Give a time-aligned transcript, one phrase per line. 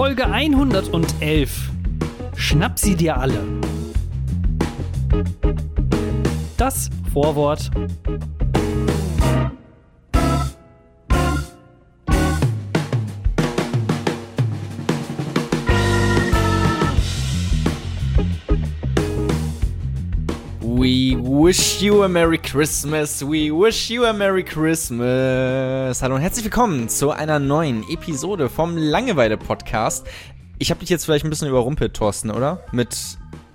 [0.00, 1.68] Folge 111.
[2.34, 3.38] Schnapp sie dir alle.
[6.56, 7.70] Das Vorwort.
[21.50, 23.24] Wish you a Merry Christmas.
[23.24, 26.00] We wish you a Merry Christmas.
[26.00, 30.06] Hallo und herzlich willkommen zu einer neuen Episode vom Langeweile-Podcast.
[30.60, 32.64] Ich habe dich jetzt vielleicht ein bisschen überrumpelt, Thorsten, oder?
[32.70, 32.96] Mit,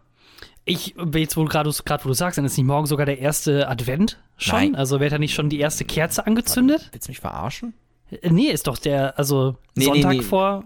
[0.64, 3.68] Ich, jetzt wo du gerade wo du sagst, dann ist nicht morgen sogar der erste
[3.68, 4.58] Advent schon?
[4.58, 4.74] Nein.
[4.74, 6.88] Also wird da nicht schon die erste Kerze angezündet?
[6.90, 7.74] Willst du mich verarschen?
[8.10, 10.22] Äh, Nee, ist doch der, also Nee, nee, Sonntag nee.
[10.22, 10.64] vor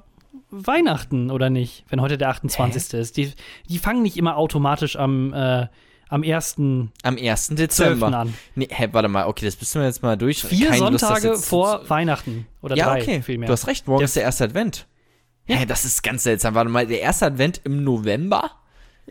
[0.48, 1.84] Weihnachten, oder nicht?
[1.90, 2.94] Wenn heute der 28.
[2.94, 3.18] ist.
[3.18, 3.32] Die,
[3.68, 5.66] die fangen nicht immer automatisch am, äh,
[6.12, 6.56] am 1.
[6.58, 7.48] Am 1.
[7.48, 8.06] Dezember.
[8.12, 8.34] an.
[8.54, 10.42] Nee, hä, warte mal, okay, das müssen wir jetzt mal durch.
[10.44, 12.46] Vier Keine Lust, Sonntage jetzt vor Weihnachten.
[12.60, 13.22] Oder Ja, drei okay.
[13.22, 13.46] vielmehr.
[13.46, 14.86] Du hast recht, morgen Der- ist der erste Advent.
[15.46, 15.56] Ja.
[15.56, 16.54] Hä, das ist ganz seltsam.
[16.54, 18.52] Warte mal, der erste Advent im November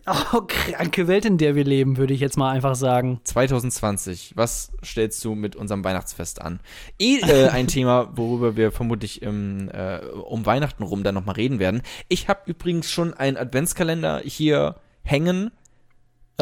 [0.07, 3.19] Oh, kranke Welt, in der wir leben, würde ich jetzt mal einfach sagen.
[3.25, 4.33] 2020.
[4.35, 6.59] Was stellst du mit unserem Weihnachtsfest an?
[6.97, 11.59] Eh äh, ein Thema, worüber wir vermutlich im, äh, um Weihnachten rum dann nochmal reden
[11.59, 11.81] werden.
[12.07, 15.51] Ich habe übrigens schon einen Adventskalender hier hängen.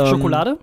[0.04, 0.58] Ähm, Schokolade?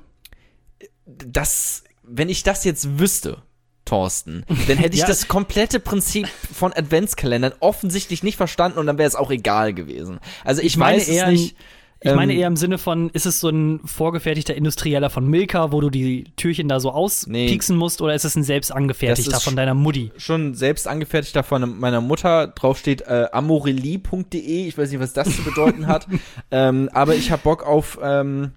[1.06, 3.39] das, wenn ich das jetzt wüsste,
[3.84, 5.06] Thorsten, dann hätte ich Ja.
[5.06, 10.19] das komplette Prinzip von Adventskalendern offensichtlich nicht verstanden und dann wäre es auch egal gewesen.
[10.45, 11.57] Also ich, Ich meine weiß eher es nicht.
[12.03, 15.73] Ich meine ähm, eher im Sinne von, ist es so ein vorgefertigter Industrieller von Milka,
[15.73, 19.57] wo du die Türchen da so auspieksen musst, oder ist es ein selbst angefertigter von
[19.57, 20.13] deiner Mutti?
[20.18, 22.48] schon selbst angefertigter von meiner Mutter.
[22.48, 24.67] Drauf steht äh, amorelie.de.
[24.68, 26.07] Ich weiß nicht, was das zu bedeuten hat.
[26.51, 28.53] ähm, aber ich habe Bock auf ähm,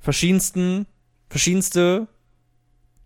[0.00, 0.86] verschiedensten,
[1.28, 2.08] verschiedenste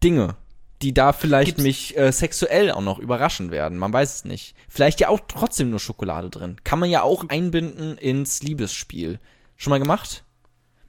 [0.02, 0.36] Dinge,
[0.82, 3.78] die da vielleicht Gibt's- mich äh, sexuell auch noch überraschen werden.
[3.78, 4.54] Man weiß es nicht.
[4.68, 6.56] Vielleicht ja auch trotzdem nur Schokolade drin.
[6.64, 9.18] Kann man ja auch einbinden ins Liebesspiel.
[9.56, 10.24] Schon mal gemacht?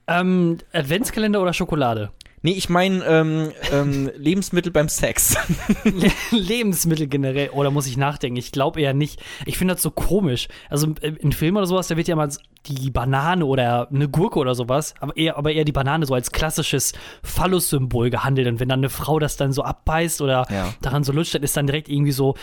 [0.08, 2.12] Ähm, Adventskalender oder Schokolade?
[2.46, 5.36] Nee, ich meine ähm, ähm, Lebensmittel beim Sex.
[5.84, 7.50] Le- Lebensmittel generell.
[7.50, 8.38] Oder muss ich nachdenken?
[8.38, 9.20] Ich glaube eher nicht.
[9.48, 10.48] Ich finde das so komisch.
[10.70, 12.30] Also äh, in Filmen oder sowas, da wird ja mal
[12.68, 16.32] die Banane oder eine Gurke oder sowas, aber eher, aber eher die Banane so als
[16.32, 18.48] klassisches Phallus-Symbol gehandelt.
[18.48, 20.72] Und wenn dann eine Frau das dann so abbeißt oder Ja.
[20.84, 22.36] daran so lutscht, dann ist dann direkt irgendwie so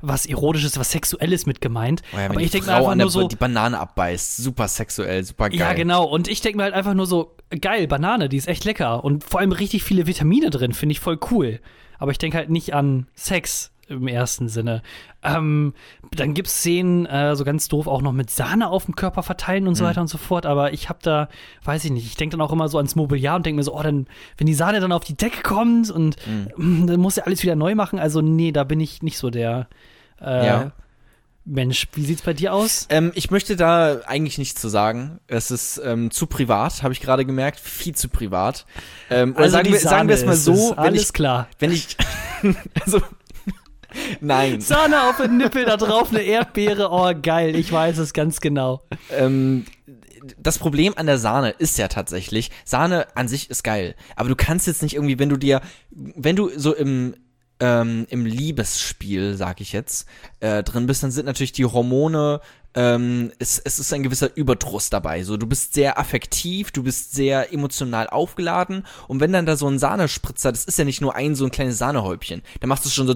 [0.00, 2.02] was Erotisches, was Sexuelles mit gemeint.
[2.14, 4.36] Oh ja, aber ich denke mir einfach an nur so, die Banane abbeißt.
[4.38, 5.58] Super sexuell, super geil.
[5.58, 6.04] ja, genau.
[6.04, 9.04] Und ich denke mir halt einfach nur so, geil, Banane, die ist echt lecker.
[9.04, 11.60] Und vor allem richtig viele Vitamine drin, finde ich voll cool.
[11.98, 14.82] Aber ich denke halt nicht an Sex im ersten Sinne.
[15.22, 15.74] Ähm,
[16.14, 19.22] dann gibt es Szenen, äh, so ganz doof, auch noch mit Sahne auf dem Körper
[19.22, 19.76] verteilen und Mhm.
[19.76, 20.44] so weiter und so fort.
[20.46, 21.28] Aber ich habe da,
[21.64, 23.74] weiß ich nicht, ich denke dann auch immer so ans Mobiliar und denke mir so,
[23.76, 24.06] oh, dann,
[24.38, 26.82] wenn die Sahne dann auf die Decke kommt und Mhm.
[26.82, 27.98] mm, dann muss ja alles wieder neu machen.
[27.98, 29.68] Also, nee, da bin ich nicht so der
[30.20, 30.72] äh, Ja.
[31.48, 31.86] Mensch.
[31.94, 32.86] Wie sieht's bei dir aus?
[32.90, 35.20] Ähm, ich möchte da eigentlich nichts zu sagen.
[35.28, 37.60] Es ist ähm, zu privat, habe ich gerade gemerkt.
[37.60, 38.66] Viel zu privat.
[39.10, 41.46] Ähm, oder sagen, wir, sagen wir es mal so, wenn alles ich, klar.
[41.60, 41.96] wenn ich,
[42.84, 43.00] also,
[44.20, 44.60] nein.
[44.60, 46.90] Sahne auf den Nippel, da drauf eine Erdbeere.
[46.90, 48.82] Oh, geil, ich weiß es ganz genau.
[49.10, 49.66] ähm,
[50.38, 54.36] das Problem an der Sahne ist ja tatsächlich, Sahne an sich ist geil, aber du
[54.36, 57.14] kannst jetzt nicht irgendwie, wenn du dir, wenn du so im
[57.58, 60.06] ähm, im Liebesspiel, sag ich jetzt,
[60.40, 62.40] äh, drin bist, dann sind natürlich die Hormone,
[62.74, 65.24] ähm, es, es ist ein gewisser Überdruss dabei.
[65.24, 69.66] So, du bist sehr affektiv, du bist sehr emotional aufgeladen und wenn dann da so
[69.66, 72.90] ein Sahnespritzer, das ist ja nicht nur ein so ein kleines Sahnehäubchen, dann machst du
[72.90, 73.14] schon so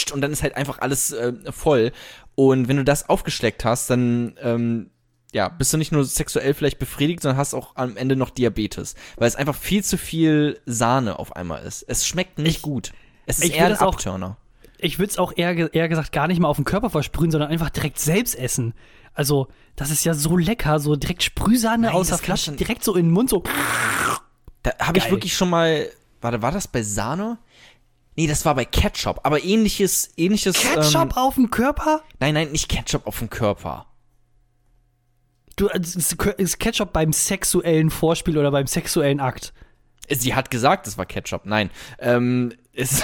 [0.00, 1.92] tscht und dann ist halt einfach alles äh, voll.
[2.34, 4.90] Und wenn du das aufgeschleckt hast, dann ähm,
[5.32, 8.94] ja, bist du nicht nur sexuell vielleicht befriedigt, sondern hast auch am Ende noch Diabetes,
[9.16, 11.84] weil es einfach viel zu viel Sahne auf einmal ist.
[11.86, 12.92] Es schmeckt nicht Ich- gut.
[13.26, 14.38] Es ist ich eher ein Abturner.
[14.78, 17.50] Ich würde es auch eher, eher gesagt gar nicht mal auf den Körper versprühen, sondern
[17.50, 18.74] einfach direkt selbst essen.
[19.14, 22.94] Also, das ist ja so lecker, so direkt Sprühsahne Nein, aus der Flasche, direkt so
[22.96, 23.42] in den Mund, so.
[24.62, 25.88] Da habe ich wirklich schon mal,
[26.20, 27.38] warte, war das bei Sahne?
[28.16, 30.56] Nee, das war bei Ketchup, aber ähnliches, ähnliches.
[30.60, 32.02] Ketchup Ähm, auf dem Körper?
[32.18, 33.86] nein, nein, nicht Ketchup auf dem Körper.
[35.56, 39.52] Du, äh, ist ist Ketchup beim sexuellen Vorspiel oder beim sexuellen Akt?
[40.08, 41.42] Sie hat gesagt, es war Ketchup.
[41.44, 41.70] Nein,
[42.00, 43.02] ähm, es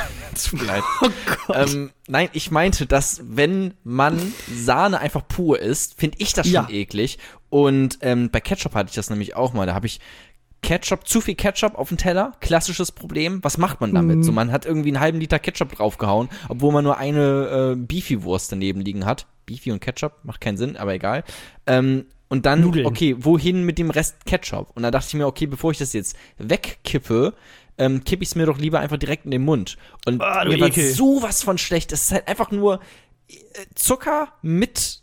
[0.51, 0.83] tut mir leid.
[1.03, 1.09] Oh
[1.47, 1.71] Gott.
[1.73, 6.55] Ähm, nein, ich meinte, dass wenn man Sahne einfach pur isst, finde ich das schon
[6.55, 6.69] Ja.
[6.69, 7.19] eklig.
[7.49, 9.67] Und ähm, bei Ketchup hatte ich das nämlich auch mal.
[9.67, 10.01] Da habe ich
[10.63, 13.43] Ketchup, zu viel Ketchup auf dem Teller, klassisches Problem.
[13.43, 14.19] Was macht man damit?
[14.19, 14.23] Mhm.
[14.23, 18.51] So, man hat irgendwie einen halben Liter Ketchup draufgehauen, obwohl man nur eine äh, Beefy-Wurst
[18.51, 19.27] daneben liegen hat.
[19.47, 21.23] Beefy und Ketchup macht keinen Sinn, aber egal.
[21.67, 22.87] Ähm, und dann, Nudeln.
[22.87, 24.73] okay, wohin mit dem Rest Ketchup?
[24.75, 27.35] Und da dachte ich mir, okay, bevor ich das jetzt wegkippe,
[27.79, 29.77] ähm, kippe ich es mir doch lieber einfach direkt in den Mund.
[30.05, 30.91] Und du mir war Ekel.
[30.91, 31.93] sowas von schlecht.
[31.93, 32.81] Es ist halt einfach nur
[33.29, 33.35] äh,
[33.75, 35.03] Zucker mit,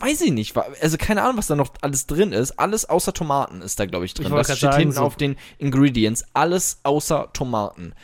[0.00, 2.58] weiß ich nicht, also keine Ahnung, was da noch alles drin ist.
[2.58, 4.26] Alles außer Tomaten ist da, glaube ich, drin.
[4.26, 6.24] Ich das steht sagen, hinten so- auf den Ingredients.
[6.34, 7.94] Alles außer Tomaten.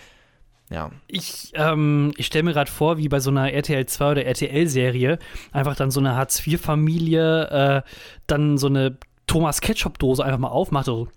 [0.71, 0.91] Ja.
[1.07, 5.19] Ich, ähm, ich stelle mir gerade vor, wie bei so einer RTL 2 oder RTL-Serie,
[5.53, 7.91] einfach dann so eine Hartz-IV-Familie äh,
[8.27, 11.09] dann so eine Thomas Ketchup-Dose einfach mal aufmacht so,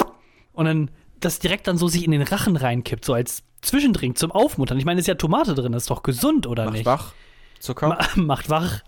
[0.54, 4.32] und dann das direkt dann so sich in den Rachen reinkippt, so als Zwischendrink zum
[4.32, 4.78] Aufmuttern.
[4.78, 6.86] Ich meine, ist ja Tomate drin, das ist doch gesund, oder Macht nicht?
[6.86, 7.14] wach.
[7.60, 7.88] Zucker.
[7.88, 8.82] Ma macht wach.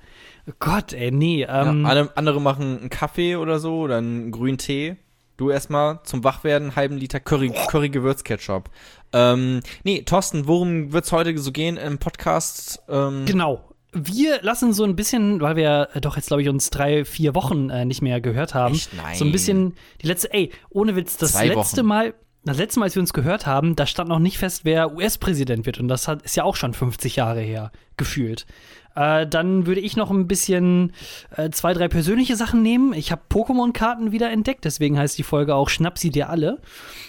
[0.60, 1.44] Gott, ey, nee.
[1.44, 4.96] Ähm, ja, andere, andere machen einen Kaffee oder so oder einen grünen Tee.
[5.38, 8.70] Du erstmal zum Wachwerden einen halben Liter Curry, Curry Gewürzketchup.
[9.14, 12.82] Ähm, nee, Thorsten, worum wird's heute so gehen im Podcast?
[12.90, 13.64] Ähm, Genau.
[13.92, 17.34] Wir lassen so ein bisschen, weil wir äh, doch jetzt, glaube ich, uns drei, vier
[17.36, 18.94] Wochen äh, nicht mehr gehört haben, Echt?
[18.94, 19.16] Nein.
[19.16, 21.88] so ein bisschen die letzte, ey, ohne Witz, das Zwei letzte Wochen.
[21.88, 22.14] Mal,
[22.44, 25.66] das letzte Mal, als wir uns gehört haben, da stand noch nicht fest, wer US-Präsident
[25.66, 25.80] wird.
[25.80, 28.46] Und das hat, ist ja auch schon 50 Jahre her, gefühlt.
[29.00, 30.92] Äh, dann würde ich noch ein bisschen
[31.38, 32.92] äh, zwei, drei persönliche Sachen nehmen.
[32.92, 36.60] Ich habe Pokémon-Karten wieder entdeckt, deswegen heißt die Folge auch Schnapp sie dir alle.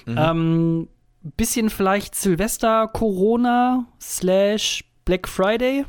[0.06, 0.16] Mhm.
[0.16, 0.88] Ähm,
[1.36, 5.84] bisschen vielleicht Silvester, Corona, slash Black Friday,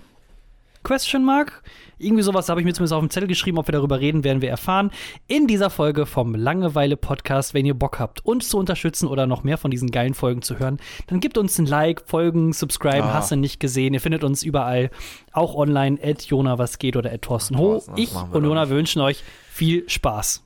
[0.81, 1.61] Question Mark.
[2.01, 3.57] Irgendwie sowas habe ich mir zumindest auf dem Zettel geschrieben.
[3.57, 4.91] Ob wir darüber reden, werden wir erfahren.
[5.27, 7.53] In dieser Folge vom Langeweile-Podcast.
[7.53, 10.57] Wenn ihr Bock habt, uns zu unterstützen oder noch mehr von diesen geilen Folgen zu
[10.59, 10.77] hören,
[11.07, 13.13] dann gebt uns ein Like, Folgen, Subscribe, Ah.
[13.13, 13.93] hast du nicht gesehen.
[13.93, 14.89] Ihr findet uns überall,
[15.31, 17.81] auch online, at Jona was geht oder at Thorsten Ho.
[17.95, 20.43] Ich und Jona wünschen euch viel Spaß.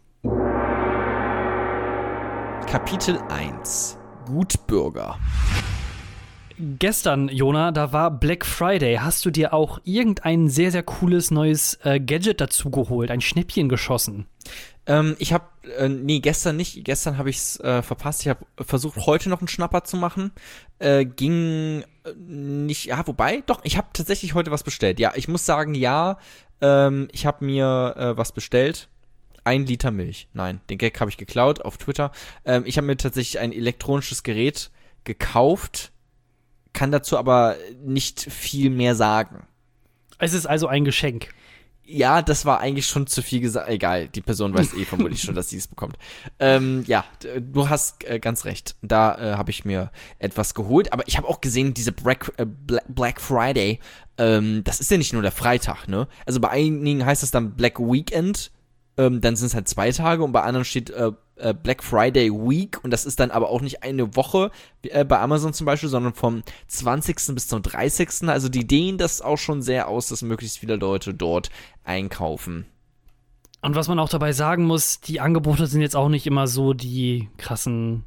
[2.67, 3.97] Kapitel 1.
[4.27, 5.17] Gutbürger.
[6.57, 8.97] Gestern, Jona, da war Black Friday.
[8.97, 13.67] Hast du dir auch irgendein sehr, sehr cooles neues äh, Gadget dazu geholt, ein Schnäppchen
[13.67, 14.25] geschossen?
[14.85, 15.45] Ähm, ich habe,
[15.77, 16.83] äh, nee, gestern nicht.
[16.85, 18.21] Gestern habe ich's äh, verpasst.
[18.21, 20.31] Ich habe versucht, heute noch einen Schnapper zu machen.
[20.79, 24.99] Äh, ging äh, nicht, ja, wobei, doch, ich habe tatsächlich heute was bestellt.
[24.99, 26.19] Ja, ich muss sagen, ja,
[26.61, 28.87] ähm, ich habe mir äh, was bestellt.
[29.43, 30.27] Ein Liter Milch.
[30.33, 32.11] Nein, den Gag habe ich geklaut auf Twitter.
[32.45, 34.71] Ähm, ich habe mir tatsächlich ein elektronisches Gerät
[35.03, 35.91] gekauft,
[36.75, 39.47] kann dazu aber nicht viel mehr sagen.
[40.19, 41.29] Es ist also ein Geschenk.
[41.87, 43.69] Ja, das war eigentlich schon zu viel gesagt.
[43.69, 45.97] Egal, die Person weiß eh vermutlich schon, dass sie es bekommt.
[46.39, 48.75] Ähm, ja, d- du hast äh, ganz recht.
[48.81, 50.91] Da äh, habe ich mir etwas geholt.
[50.93, 53.79] Aber ich habe auch gesehen, diese Black, äh, Bla- Black Friday,
[54.17, 56.07] ähm, das ist ja nicht nur der Freitag, ne?
[56.25, 58.51] Also bei einigen heißt es dann Black Weekend.
[58.97, 62.31] Ähm, dann sind es halt zwei Tage und bei anderen steht äh, äh, Black Friday
[62.31, 64.51] Week und das ist dann aber auch nicht eine Woche
[64.83, 67.17] äh, bei Amazon zum Beispiel, sondern vom 20.
[67.33, 68.29] bis zum 30.
[68.29, 71.49] Also die dehnen das auch schon sehr aus, dass möglichst viele Leute dort
[71.83, 72.65] einkaufen.
[73.61, 76.73] Und was man auch dabei sagen muss, die Angebote sind jetzt auch nicht immer so
[76.73, 78.03] die krassen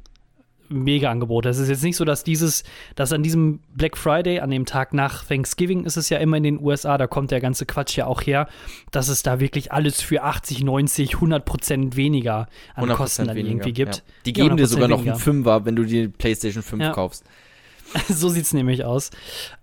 [0.69, 1.49] Mega-Angebote.
[1.49, 2.63] Es ist jetzt nicht so, dass dieses,
[2.95, 6.43] dass an diesem Black Friday, an dem Tag nach Thanksgiving, ist es ja immer in
[6.43, 8.47] den USA, da kommt der ganze Quatsch ja auch her,
[8.91, 13.35] dass es da wirklich alles für 80, 90, 100 Prozent weniger an 100% Kosten dann
[13.35, 13.95] weniger, irgendwie gibt.
[13.97, 14.01] Ja.
[14.25, 15.13] Die geben dir 100% sogar noch weniger.
[15.13, 16.91] einen Fünfer, wenn du die PlayStation 5 Ja.
[16.91, 17.23] kaufst.
[18.07, 19.09] so sieht's nämlich aus.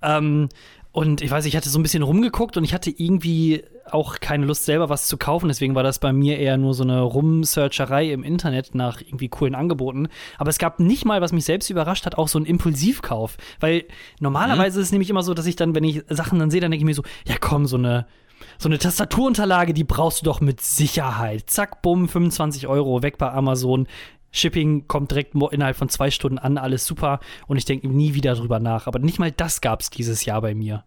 [0.02, 0.48] Ähm,
[0.92, 4.46] und ich weiß, ich hatte so ein bisschen rumgeguckt und ich hatte irgendwie auch keine
[4.46, 5.48] Lust, selber was zu kaufen.
[5.48, 9.54] Deswegen war das bei mir eher nur so eine Rumsearcherei im Internet nach irgendwie coolen
[9.54, 10.08] Angeboten.
[10.38, 13.36] Aber es gab nicht mal, was mich selbst überrascht hat, auch so einen Impulsivkauf.
[13.60, 13.84] Weil
[14.20, 16.70] normalerweise ist es nämlich immer so, dass ich dann, wenn ich Sachen dann sehe, dann
[16.70, 18.06] denke ich mir so, ja komm, so eine.
[18.58, 21.48] So eine Tastaturunterlage, die brauchst du doch mit Sicherheit.
[21.48, 23.86] Zack, bumm, 25 Euro, weg bei Amazon.
[24.30, 27.20] Shipping kommt direkt innerhalb von zwei Stunden an, alles super.
[27.46, 28.86] Und ich denke nie wieder drüber nach.
[28.86, 30.84] Aber nicht mal das gab es dieses Jahr bei mir.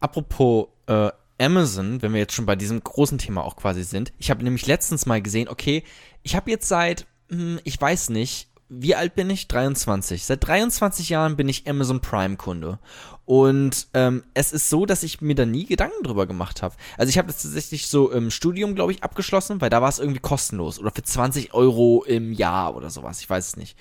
[0.00, 4.12] Apropos äh, Amazon, wenn wir jetzt schon bei diesem großen Thema auch quasi sind.
[4.18, 5.84] Ich habe nämlich letztens mal gesehen, okay,
[6.22, 9.48] ich habe jetzt seit, hm, ich weiß nicht, wie alt bin ich?
[9.48, 10.24] 23.
[10.24, 12.78] Seit 23 Jahren bin ich Amazon Prime-Kunde.
[13.24, 16.74] Und ähm, es ist so, dass ich mir da nie Gedanken drüber gemacht habe.
[16.98, 19.98] Also ich habe das tatsächlich so im Studium, glaube ich, abgeschlossen, weil da war es
[19.98, 23.20] irgendwie kostenlos oder für 20 Euro im Jahr oder sowas.
[23.20, 23.76] Ich weiß es nicht.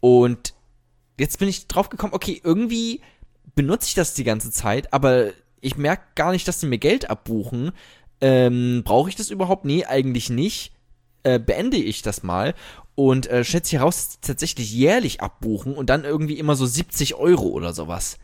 [0.00, 0.54] Und
[1.18, 3.02] jetzt bin ich drauf gekommen, okay, irgendwie
[3.54, 5.32] benutze ich das die ganze Zeit, aber
[5.64, 7.72] ich merke gar nicht, dass sie mir Geld abbuchen.
[8.20, 9.64] Ähm, Brauche ich das überhaupt?
[9.64, 10.72] Nee, eigentlich nicht.
[11.22, 12.54] Äh, beende ich das mal
[12.94, 16.66] und äh, stellt sich heraus, dass die tatsächlich jährlich abbuchen und dann irgendwie immer so
[16.66, 18.18] 70 Euro oder sowas.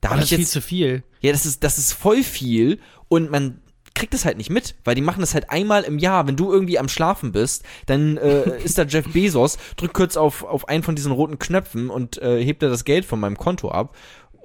[0.00, 1.02] Da das ist viel jetzt zu viel.
[1.20, 2.78] ja, das ist, das ist voll viel
[3.08, 3.60] und man,
[3.96, 6.28] krieg das halt nicht mit, weil die machen das halt einmal im Jahr.
[6.28, 10.44] Wenn du irgendwie am Schlafen bist, dann äh, ist da Jeff Bezos, drückt kurz auf,
[10.44, 13.70] auf einen von diesen roten Knöpfen und äh, hebt er das Geld von meinem Konto
[13.70, 13.96] ab.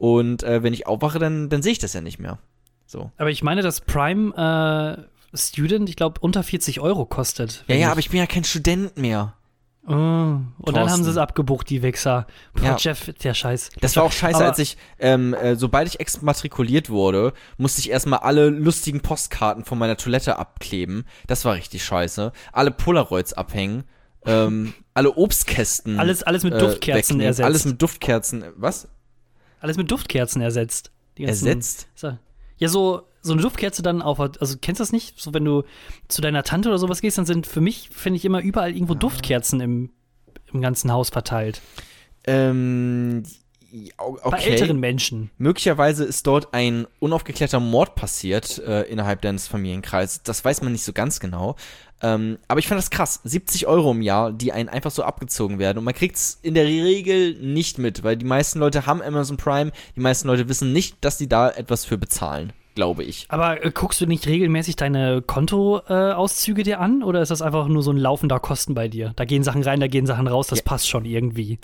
[0.01, 2.39] Und äh, wenn ich aufwache, dann, dann sehe ich das ja nicht mehr.
[2.87, 3.11] So.
[3.17, 4.33] Aber ich meine, dass Prime
[5.31, 7.63] äh, Student, ich glaube, unter 40 Euro kostet.
[7.67, 9.35] Ja, ja, aber ich bin ja kein Student mehr.
[9.85, 9.93] Oh, und
[10.65, 11.03] dann haben Thorsten.
[11.03, 12.25] sie es abgebucht, die Wichser.
[12.55, 12.75] Boah, Ja.
[12.79, 13.69] Jeff, der Scheiß.
[13.79, 17.91] Das war auch scheiße, Aber- als ich, ähm, äh, sobald ich exmatrikuliert wurde, musste ich
[17.91, 21.05] erstmal alle lustigen Postkarten von meiner Toilette abkleben.
[21.27, 22.31] Das war richtig scheiße.
[22.53, 23.83] Alle Polaroids abhängen.
[24.25, 25.99] Ähm, alle Obstkästen.
[25.99, 27.25] Alles, alles mit äh, Duftkerzen wegnehmen.
[27.27, 27.45] ersetzt.
[27.45, 28.45] Alles mit Duftkerzen.
[28.55, 28.87] Was?
[29.61, 30.91] Alles mit Duftkerzen ersetzt.
[31.17, 31.87] Die ganzen- Ersetzt?
[31.95, 32.17] So.
[32.57, 35.19] Ja, so, so eine Duftkerze dann auf, also kennst du das nicht?
[35.19, 35.63] So, wenn du
[36.07, 38.73] zu deiner Tante oder sowas gehst, dann sind für mich, finde ich, immer überall Ah.
[38.73, 39.91] irgendwo Duftkerzen im,
[40.51, 41.61] im ganzen Haus verteilt.
[42.25, 43.29] Ähm, ja,
[43.97, 44.29] okay.
[44.29, 45.29] Bei älteren Menschen.
[45.37, 50.23] Möglicherweise ist dort ein unaufgeklärter Mord passiert äh, innerhalb deines Familienkreises.
[50.23, 51.55] Das weiß man nicht so ganz genau.
[52.03, 53.21] Ähm, aber ich fand das krass.
[53.23, 55.77] 70 Euro im Jahr, die einen einfach so abgezogen werden.
[55.77, 59.71] Und man kriegt's in der Regel nicht mit, weil die meisten Leute haben Amazon Prime.
[59.95, 63.27] Die meisten Leute wissen nicht, dass die da etwas für bezahlen, glaube ich.
[63.29, 67.03] Aber äh, guckst du nicht regelmäßig deine Kontoauszüge äh, dir an?
[67.03, 69.13] Oder ist das einfach nur so ein laufender Kosten bei dir?
[69.15, 70.65] Da gehen Sachen rein, da gehen Sachen raus, das Ja.
[70.65, 71.59] passt schon irgendwie.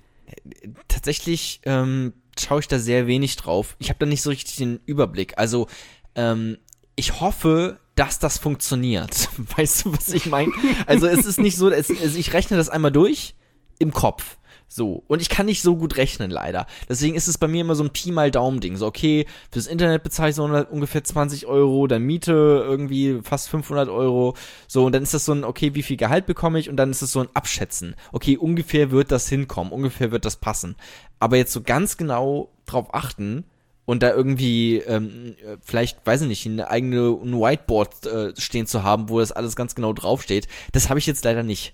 [0.88, 3.76] Tatsächlich ähm, schaue ich da sehr wenig drauf.
[3.80, 5.38] Ich habe da nicht so richtig den Überblick.
[5.38, 5.68] Also
[6.16, 6.58] ähm,
[6.96, 9.30] ich hoffe, dass das funktioniert.
[9.58, 10.52] Weißt du, was ich meine?
[10.86, 13.36] Also es ist nicht so, es, es, ich rechne das einmal durch
[13.80, 14.38] im Kopf.
[14.68, 15.04] So.
[15.08, 16.68] Und ich kann nicht so gut rechnen, leider.
[16.90, 18.76] Deswegen ist es bei mir immer so ein Pi mal Daumen-Ding.
[18.76, 23.90] So, okay, fürs Internet bezahle ich so ungefähr 20 Euro, dann Miete irgendwie fast 500
[23.90, 24.36] Euro.
[24.68, 26.70] So, und dann ist das so ein, okay, wie viel Gehalt bekomme ich?
[26.70, 27.96] Und dann ist es so ein Abschätzen.
[28.12, 30.76] Okay, ungefähr wird das hinkommen, ungefähr wird das passen.
[31.20, 33.46] Aber jetzt so ganz genau drauf achten
[33.86, 38.68] und da irgendwie ähm, äh, vielleicht, weiß ich nicht, eine eigene ein Whiteboard äh, stehen
[38.68, 41.74] zu haben, wo das alles ganz genau draufsteht, das habe ich jetzt leider nicht.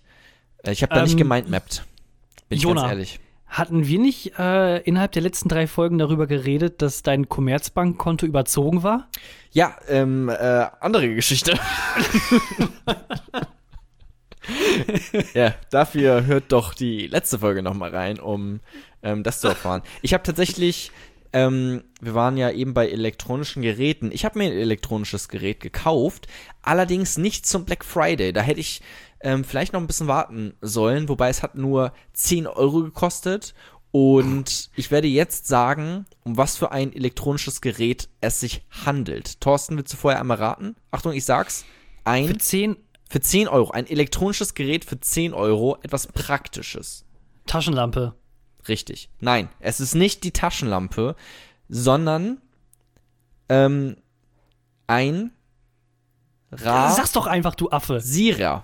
[0.63, 1.92] Äh, Ich habe da nicht Ähm,
[2.49, 2.81] Bin ich Jona.
[2.81, 3.19] ganz ehrlich.
[3.53, 8.81] Hatten wir nicht äh, innerhalb der letzten drei Folgen darüber geredet, dass dein Commerzbankkonto überzogen
[8.81, 9.07] war?
[9.51, 11.53] Ja, ähm, äh, andere Geschichte.
[15.35, 18.59] ja, dafür hört doch die letzte Folge nochmal rein, um
[19.03, 19.83] ähm, das zu erfahren.
[20.01, 20.89] Ich habe tatsächlich,
[21.31, 24.09] ähm, wir waren ja eben bei elektronischen Geräten.
[24.11, 26.25] Ich habe mir ein elektronisches Gerät gekauft,
[26.63, 28.33] allerdings nicht zum Black Friday.
[28.33, 28.81] Da hätte ich
[29.23, 33.53] ähm, vielleicht noch ein bisschen warten sollen, wobei es hat nur 10 Euro gekostet.
[33.91, 39.39] Und ich werde jetzt sagen, um was für ein elektronisches Gerät es sich handelt.
[39.39, 40.75] Thorsten, willst du vorher einmal raten?
[40.91, 41.63] Achtung, ich sag's.
[42.03, 42.75] Für Ein, 10
[43.09, 43.71] für 10 Euro.
[43.71, 45.77] Ein elektronisches Gerät für 10 Euro.
[45.83, 47.05] Etwas Praktisches.
[47.45, 48.15] Taschenlampe.
[48.67, 49.09] Richtig.
[49.19, 51.15] Nein, es ist nicht die Taschenlampe,
[51.69, 52.41] sondern
[53.49, 53.97] ähm,
[54.87, 55.31] ein
[56.55, 57.95] Sag's doch einfach, du Affe.
[57.95, 58.63] Rasierer.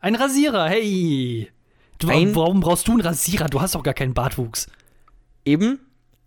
[0.00, 1.50] Ein Rasierer, hey.
[1.98, 3.48] Du, Ein- warum brauchst du einen Rasierer?
[3.48, 4.66] Du hast doch gar keinen Bartwuchs.
[5.44, 5.78] Eben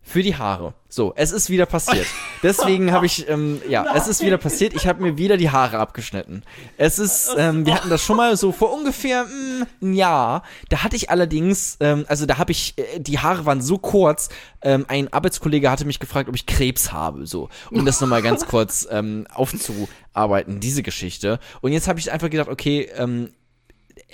[0.05, 0.73] für die Haare.
[0.89, 2.05] So, es ist wieder passiert.
[2.43, 4.73] Deswegen habe ich, ähm, ja, es ist wieder passiert.
[4.75, 6.43] Ich habe mir wieder die Haare abgeschnitten.
[6.77, 10.43] Es ist, ähm, wir hatten das schon mal so vor ungefähr mm, ein Jahr.
[10.69, 14.29] Da hatte ich allerdings, ähm, also da habe ich, äh, die Haare waren so kurz.
[14.61, 17.25] Ähm, ein Arbeitskollege hatte mich gefragt, ob ich Krebs habe.
[17.25, 21.39] So, um das nochmal ganz kurz ähm, aufzuarbeiten, diese Geschichte.
[21.61, 23.29] Und jetzt habe ich einfach gedacht, okay, ähm,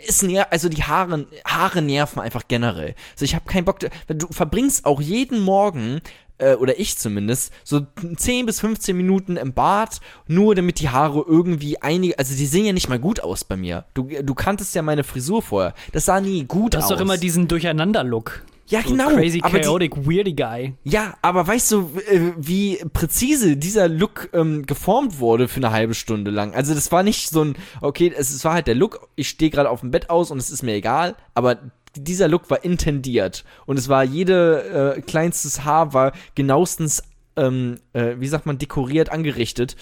[0.07, 2.95] ist ner also die Haare, Haare nerven einfach generell.
[3.13, 6.01] Also ich habe keinen Bock, du verbringst auch jeden Morgen,
[6.39, 7.81] äh, oder ich zumindest, so
[8.15, 12.65] 10 bis 15 Minuten im Bad, nur damit die Haare irgendwie einige, also die sehen
[12.65, 13.85] ja nicht mal gut aus bei mir.
[13.93, 15.73] Du, du kanntest ja meine Frisur vorher.
[15.91, 16.85] Das sah nie gut aus.
[16.85, 18.43] ist doch immer diesen Durcheinander-Look.
[18.69, 19.09] Ja, So genau.
[19.09, 20.73] Crazy, aber die- chaotic, weirdy guy.
[20.83, 25.93] Ja, aber weißt du, äh, wie präzise dieser Look ähm, geformt wurde für eine halbe
[25.95, 26.53] Stunde lang?
[26.53, 29.49] Also das war nicht so ein, okay, es, es war halt der Look, ich stehe
[29.51, 31.57] gerade auf dem Bett aus und es ist mir egal, aber
[31.95, 37.01] dieser Look war intendiert und es war jede äh, kleinstes Haar war genauestens,
[37.35, 39.75] ähm, äh, wie sagt man, dekoriert, angerichtet.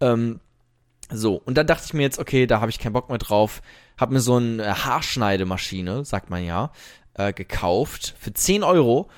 [0.00, 0.38] Ähm,
[1.10, 3.62] so, und dann dachte ich mir jetzt, okay, da habe ich keinen Bock mehr drauf.
[3.98, 6.70] Hab mir so eine Haarschneidemaschine, sagt man ja,
[7.18, 9.08] äh, gekauft für 10 Euro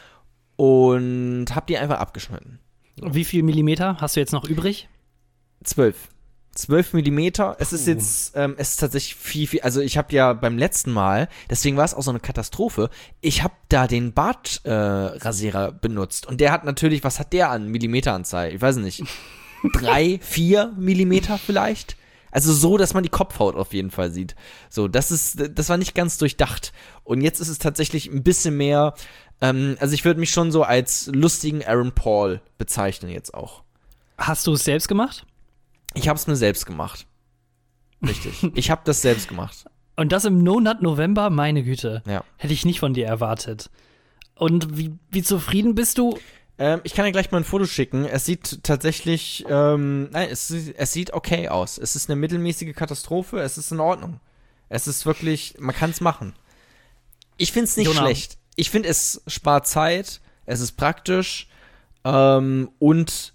[0.56, 2.58] und hab die einfach abgeschnitten.
[2.96, 4.88] Wie viel Millimeter hast du jetzt noch übrig?
[5.64, 6.08] 12.
[6.54, 7.56] 12 Millimeter.
[7.60, 10.90] Es ist jetzt, ähm, es ist tatsächlich viel, viel, also ich habe ja beim letzten
[10.90, 12.90] Mal, deswegen war es auch so eine Katastrophe,
[13.20, 17.50] ich habe da den Bartrasierer äh, Rasierer benutzt und der hat natürlich, was hat der
[17.50, 18.52] an Millimeteranzahl?
[18.52, 19.04] Ich weiß nicht,
[19.72, 21.96] drei, vier Millimeter vielleicht?
[22.30, 24.36] Also so, dass man die Kopfhaut auf jeden Fall sieht.
[24.68, 26.72] So, das ist, das war nicht ganz durchdacht.
[27.04, 28.94] Und jetzt ist es tatsächlich ein bisschen mehr,
[29.40, 33.62] ähm, also ich würde mich schon so als lustigen Aaron Paul bezeichnen jetzt auch.
[34.18, 35.26] Hast du es selbst gemacht?
[35.94, 37.06] Ich habe es mir selbst gemacht.
[38.06, 38.50] Richtig.
[38.54, 39.64] ich habe das selbst gemacht.
[39.96, 42.02] Und das im No-Nut November, meine Güte.
[42.06, 42.24] Ja.
[42.36, 43.70] Hätte ich nicht von dir erwartet.
[44.34, 46.18] Und wie, wie zufrieden bist du?
[46.60, 48.04] Ähm, ich kann dir gleich mal ein Foto schicken.
[48.04, 51.78] Es sieht tatsächlich, ähm, nein, es, sieht- es sieht okay aus.
[51.78, 53.40] Es ist eine mittelmäßige Katastrophe.
[53.40, 54.20] Es ist in Ordnung.
[54.68, 56.34] Es ist wirklich, man kann es machen.
[57.38, 58.02] Ich finde es nicht Jonah.
[58.02, 58.36] schlecht.
[58.56, 60.20] Ich finde, es spart Zeit.
[60.44, 61.48] Es ist praktisch.
[62.04, 63.32] Ähm, und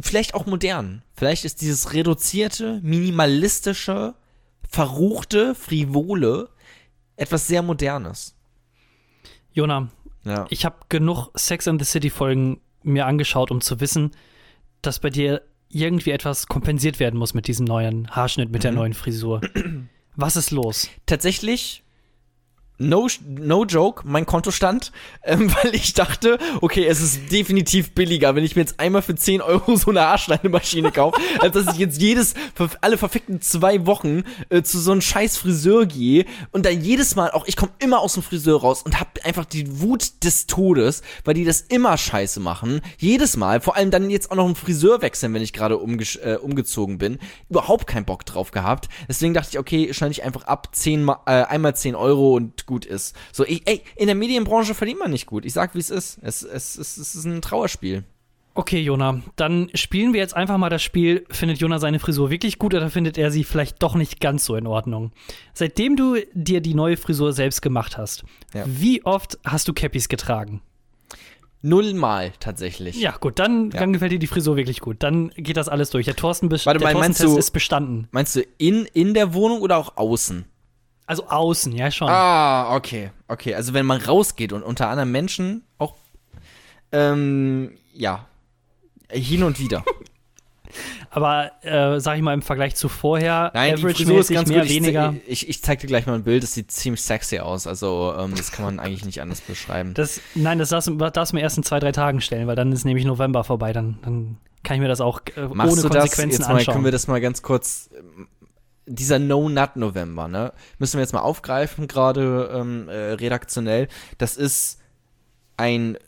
[0.00, 1.02] vielleicht auch modern.
[1.14, 4.14] Vielleicht ist dieses reduzierte, minimalistische,
[4.68, 6.48] verruchte, frivole
[7.16, 8.34] etwas sehr Modernes.
[9.52, 9.88] Jona,
[10.24, 10.46] Ja.
[10.50, 14.10] ich habe genug Sex and the City Folgen mir angeschaut, um zu wissen,
[14.82, 18.76] dass bei dir irgendwie etwas kompensiert werden muss mit diesem neuen Haarschnitt, mit der Mhm.
[18.78, 19.40] neuen Frisur.
[20.16, 20.88] Was ist los?
[21.06, 21.83] tatsächlich
[22.78, 28.44] no, no joke, mein Kontostand, ähm, weil ich dachte, okay, es ist definitiv billiger, wenn
[28.44, 32.00] ich mir jetzt einmal für 10 Euro so eine Haarschneidemaschine kaufe, als dass ich jetzt
[32.00, 32.34] jedes,
[32.80, 37.30] alle verfickten zwei Wochen äh, zu so einem scheiß Friseur gehe und dann jedes Mal,
[37.30, 41.02] auch ich komme immer aus dem Friseur raus und hab einfach die Wut des Todes,
[41.24, 44.56] weil die das immer scheiße machen, jedes Mal, vor allem dann jetzt auch noch einen
[44.56, 49.34] Friseur wechseln, wenn ich gerade umgesch- äh, umgezogen bin, überhaupt keinen Bock drauf gehabt, deswegen
[49.34, 52.84] dachte ich, okay, schneide ich einfach ab, 10 mal, äh, einmal 10 Euro und gut
[52.84, 53.14] ist.
[53.32, 55.44] So, ich, ey, in der Medienbranche verdient man nicht gut.
[55.44, 56.18] Ich sag, wie es ist.
[56.22, 58.04] Es, es, es, es ist ein Trauerspiel.
[58.56, 61.26] Okay, Jona, dann spielen wir jetzt einfach mal das Spiel.
[61.28, 64.54] Findet Jona seine Frisur wirklich gut oder findet er sie vielleicht doch nicht ganz so
[64.54, 65.10] in Ordnung?
[65.54, 68.22] Seitdem du dir die neue Frisur selbst gemacht hast,
[68.54, 68.62] Ja.
[68.66, 70.62] wie oft hast du Cappies getragen?
[71.62, 73.00] Nullmal tatsächlich.
[73.00, 73.80] Ja, gut, dann, Ja.
[73.80, 74.96] dann gefällt dir die Frisur wirklich gut.
[75.02, 76.04] Dann geht das alles durch.
[76.04, 76.92] Der Thorsten Warte der
[77.34, 78.06] du- ist bestanden.
[78.10, 80.44] Meinst du in, in der Wohnung oder auch außen?
[81.06, 82.08] Also außen, ja schon.
[82.08, 83.10] Ah, okay.
[83.28, 85.94] Okay, also wenn man rausgeht und unter anderen Menschen auch,
[86.92, 88.26] ähm, ja,
[89.10, 89.84] hin und wieder.
[91.10, 94.60] Aber äh, sag ich mal im Vergleich zu vorher, Nein, die Frisur ist ganz mehr,
[94.62, 94.68] gut.
[94.70, 95.14] Ich, weniger.
[95.26, 97.68] ich, ich zeig dir gleich mal ein Bild, das sieht ziemlich sexy aus.
[97.68, 99.94] Also, ähm, das kann man eigentlich nicht anders beschreiben.
[99.94, 102.56] Das, nein, das darfst, du- darfst du mir erst in zwei, drei Tagen stellen, weil
[102.56, 103.72] dann ist nämlich November vorbei.
[103.72, 106.56] Dann, dann kann ich mir das auch äh, Machst ohne du das Konsequenzen jetzt mal,
[106.56, 106.72] anschauen.
[106.74, 107.90] können wir das mal ganz kurz,
[108.86, 113.88] dieser No-Nut-November, ne, müssen wir jetzt mal aufgreifen, gerade ähm, äh, redaktionell.
[114.18, 114.80] Das ist
[115.56, 115.98] ein,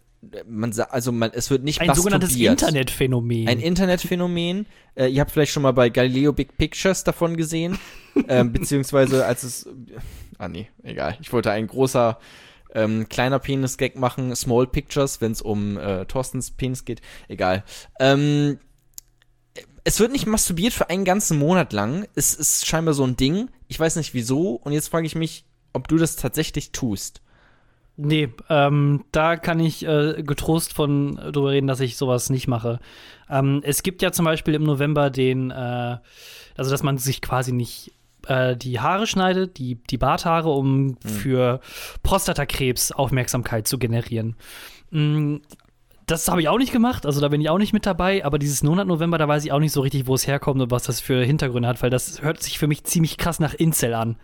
[0.46, 2.34] man also man, es wird nicht Ein sogenanntes.
[2.36, 3.48] Internetphänomen.
[3.48, 4.66] Ein Internetphänomen.
[4.94, 7.78] Äh, ihr habt vielleicht schon mal bei Galileo Big Pictures davon gesehen.
[8.28, 9.68] ähm, beziehungsweise als es.
[10.38, 11.16] Ah, nee, egal.
[11.20, 12.18] Ich wollte ein großer,
[12.74, 14.34] ähm, kleiner Penis-Gag machen.
[14.36, 17.00] Small Pictures, wenn es um äh, Thorstens Penis geht.
[17.28, 17.64] Egal.
[17.98, 18.58] Ähm,
[19.86, 22.08] es wird nicht masturbiert für einen ganzen Monat lang.
[22.16, 23.50] Es ist scheinbar so ein Ding.
[23.68, 24.54] Ich weiß nicht wieso.
[24.56, 27.22] Und jetzt frage ich mich, ob du das tatsächlich tust.
[27.96, 32.80] Nee, ähm, da kann ich äh, getrost von drüber reden, dass ich sowas nicht mache.
[33.30, 35.98] Ähm, es gibt ja zum Beispiel im November den, äh,
[36.56, 37.92] also dass man sich quasi nicht
[38.26, 41.60] äh, die Haare schneidet, die, die Barthaare, um für
[42.02, 44.34] Prostatakrebs Aufmerksamkeit zu generieren.
[44.90, 45.36] Mm,
[46.06, 48.38] das habe ich auch nicht gemacht, also da bin ich auch nicht mit dabei, aber
[48.38, 50.84] dieses Monat November, da weiß ich auch nicht so richtig, wo es herkommt und was
[50.84, 54.16] das für Hintergründe hat, weil das hört sich für mich ziemlich krass nach Incel an.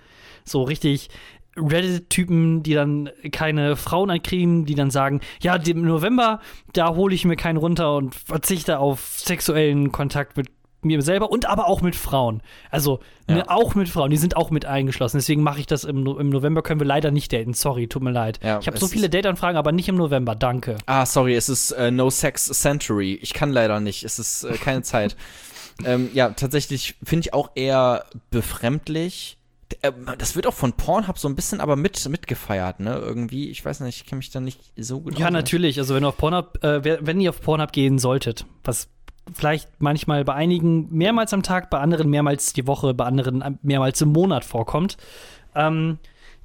[0.45, 1.11] So richtig
[1.57, 6.41] Reddit-Typen, die dann keine Frauen ankriegen, die dann sagen, ja, im November,
[6.73, 10.49] da hole ich mir keinen runter und verzichte auf sexuellen Kontakt mit
[10.85, 12.43] mir selber und aber auch mit Frauen.
[12.71, 13.37] Also Ja.
[13.37, 15.17] ne, auch mit Frauen, die sind auch mit eingeschlossen.
[15.19, 17.55] Deswegen mache ich das im, No- im November, können wir leider nicht daten.
[17.55, 18.41] Sorry, tut mir leid.
[18.43, 20.77] Ja, ich habe so viele Date-Anfragen, aber nicht im November, danke.
[20.87, 23.19] Ah, sorry, es ist äh, No Sex Century.
[23.23, 24.05] Ich kann leider nicht.
[24.05, 25.17] Es ist äh, keine Zeit.
[25.85, 29.39] ähm, ja, tatsächlich finde ich auch eher befremdlich.
[29.81, 32.97] Äh, Das wird auch von Pornhub so ein bisschen aber mit mitgefeiert, ne?
[32.97, 35.33] Irgendwie, ich weiß nicht, ich kenne mich da nicht so gut Ja, aus.
[35.33, 35.79] natürlich.
[35.79, 38.89] Also wenn du auf Pornhub, äh, wenn ihr auf Pornhub gehen solltet, was
[39.33, 44.01] vielleicht manchmal bei einigen mehrmals am Tag, bei anderen mehrmals die Woche, bei anderen mehrmals
[44.01, 44.97] im Monat vorkommt,
[45.55, 45.99] ähm,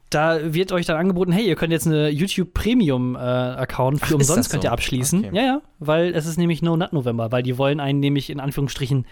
[0.09, 4.07] da wird euch dann angeboten, hey, ihr könnt jetzt eine YouTube Premium äh, Account Ach,
[4.07, 4.69] für ist umsonst das könnt so?
[4.69, 5.25] ihr abschließen.
[5.25, 5.35] Okay.
[5.35, 8.39] Ja, ja, weil es ist nämlich No Nut November, weil die wollen einen nämlich in
[8.39, 9.05] Anführungsstrichen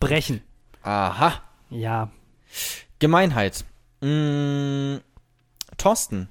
[0.00, 0.40] brechen.
[0.82, 1.34] Aha.
[1.70, 2.10] Ja,
[2.98, 3.64] Gemeinheit.
[4.00, 4.96] Mm,
[5.76, 6.28] Thorsten,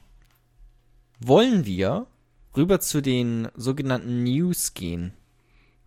[1.19, 2.07] wollen wir
[2.55, 5.13] rüber zu den sogenannten News gehen?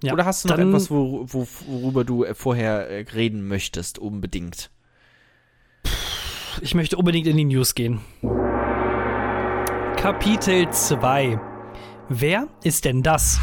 [0.06, 0.12] Ja.
[0.12, 4.70] Oder hast du noch etwas, wo, wo, worüber du äh, vorher äh, reden möchtest, unbedingt?
[6.62, 8.00] Ich möchte unbedingt in die News gehen.
[9.96, 11.38] Kapitel 2.
[12.08, 13.40] Wer ist denn das?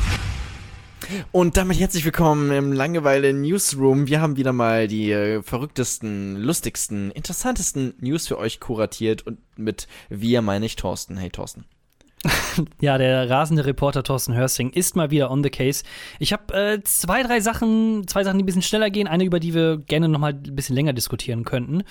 [1.31, 4.07] Und damit herzlich willkommen im Langeweile Newsroom.
[4.07, 9.87] Wir haben wieder mal die äh, verrücktesten, lustigsten, interessantesten News für euch kuratiert und mit
[10.09, 11.17] wir meine ich Thorsten.
[11.17, 11.65] Hey Thorsten.
[12.81, 15.83] Ja, der rasende Reporter Thorsten Hörsting ist mal wieder on the case.
[16.19, 19.39] Ich habe äh, zwei, drei Sachen, zwei Sachen, die ein bisschen schneller gehen, eine, über
[19.39, 21.83] die wir gerne noch mal ein bisschen länger diskutieren könnten.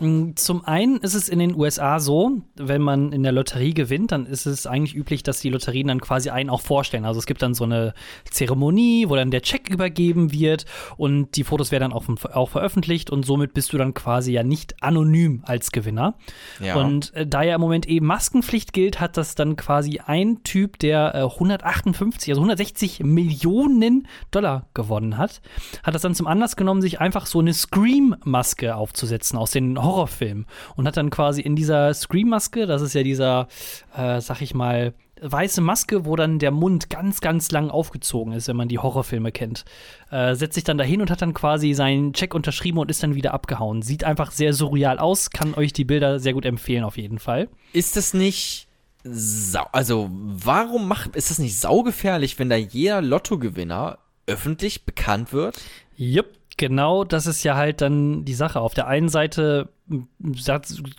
[0.00, 4.12] Mm, zum einen ist es in den USA so, wenn man in der Lotterie gewinnt,
[4.12, 7.04] dann ist es eigentlich üblich, dass die Lotterien dann quasi einen auch vorstellen.
[7.04, 7.94] Also es gibt dann so eine
[8.30, 10.64] Zeremonie, wo dann der Check übergeben wird
[10.96, 14.42] und die Fotos werden dann auch, auch veröffentlicht und somit bist du dann quasi ja
[14.42, 16.14] nicht anonym als Gewinner.
[16.60, 16.76] Ja.
[16.76, 20.78] Und äh, da ja im Moment eben Maskenpflicht gilt, hat das dann quasi ein Typ,
[20.78, 25.40] der äh, 158, also 160 Millionen Dollar gewonnen hat,
[25.82, 30.46] hat das dann zum Anlass genommen, sich einfach so eine Scream-Maske aufzusetzen aus den Horrorfilmen
[30.76, 33.48] und hat dann quasi in dieser Scream-Maske, das ist ja dieser,
[33.96, 38.48] äh, sag ich mal, weiße Maske, wo dann der Mund ganz, ganz lang aufgezogen ist,
[38.48, 39.64] wenn man die Horrorfilme kennt.
[40.10, 43.14] Äh, setzt sich dann dahin und hat dann quasi seinen Check unterschrieben und ist dann
[43.14, 43.82] wieder abgehauen.
[43.82, 47.48] Sieht einfach sehr surreal aus, kann euch die Bilder sehr gut empfehlen, auf jeden Fall.
[47.72, 48.68] Ist das nicht
[49.04, 55.60] sau also warum macht ist das nicht saugefährlich, wenn da jeder Lottogewinner öffentlich bekannt wird?
[55.96, 58.60] Jupp, genau, das ist ja halt dann die Sache.
[58.60, 59.68] Auf der einen Seite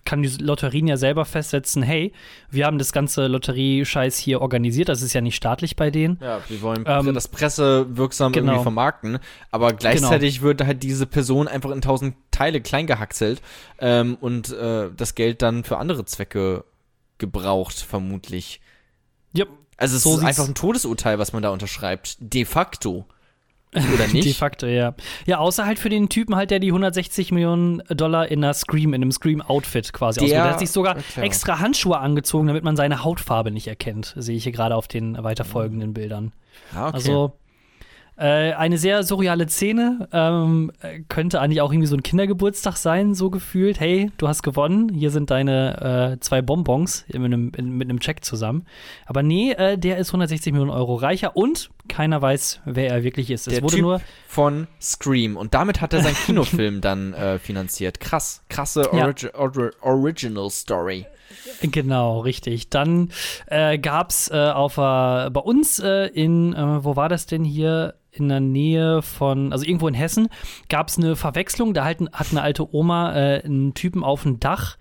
[0.05, 2.13] kann die Lotterien ja selber festsetzen, hey,
[2.51, 6.19] wir haben das ganze Lotteriescheiß hier organisiert, das ist ja nicht staatlich bei denen.
[6.21, 8.51] Ja, wir wollen ähm, das pressewirksam genau.
[8.51, 9.17] irgendwie vermarkten,
[9.49, 10.47] aber gleichzeitig genau.
[10.49, 13.41] wird halt diese Person einfach in tausend Teile klein gehackselt
[13.79, 16.63] ähm, und äh, das Geld dann für andere Zwecke
[17.17, 18.61] gebraucht, vermutlich.
[19.33, 19.45] Ja.
[19.77, 22.17] Also es so ist einfach ein Todesurteil, was man da unterschreibt.
[22.19, 23.05] De facto.
[23.93, 24.25] Oder nicht?
[24.25, 24.95] De facto, ja.
[25.25, 28.93] Ja, außer halt für den Typen halt, der die 160 Millionen Dollar in einer Scream,
[28.93, 30.37] in einem Scream-Outfit quasi der, ausgeht.
[30.37, 31.21] Der hat sich sogar okay.
[31.21, 35.21] extra Handschuhe angezogen, damit man seine Hautfarbe nicht erkennt, sehe ich hier gerade auf den
[35.21, 36.31] weiterfolgenden Bildern.
[36.73, 36.95] Ah, okay.
[36.95, 37.33] Also
[38.17, 40.07] äh, eine sehr surreale Szene.
[40.11, 40.71] Ähm,
[41.09, 43.79] könnte eigentlich auch irgendwie so ein Kindergeburtstag sein, so gefühlt.
[43.79, 44.89] Hey, du hast gewonnen.
[44.89, 48.65] Hier sind deine äh, zwei Bonbons mit einem, mit einem Check zusammen.
[49.05, 53.29] Aber nee, äh, der ist 160 Millionen Euro reicher und keiner weiß, wer er wirklich
[53.31, 53.47] ist.
[53.47, 55.37] Es der wurde typ nur von Scream.
[55.37, 57.99] Und damit hat er seinen Kinofilm dann äh, finanziert.
[57.99, 58.43] Krass.
[58.49, 59.39] Krasse Origi ja.
[59.39, 61.05] Or Original Story.
[61.61, 62.69] Genau, richtig.
[62.69, 63.11] Dann
[63.47, 67.43] äh, gab es äh, auf äh, bei uns äh, in, äh, wo war das denn
[67.43, 67.95] hier?
[68.15, 70.29] In der Nähe von, also irgendwo in Hessen,
[70.69, 71.73] gab es eine Verwechslung.
[71.73, 74.77] Da halt, hat eine alte Oma äh, einen Typen auf dem Dach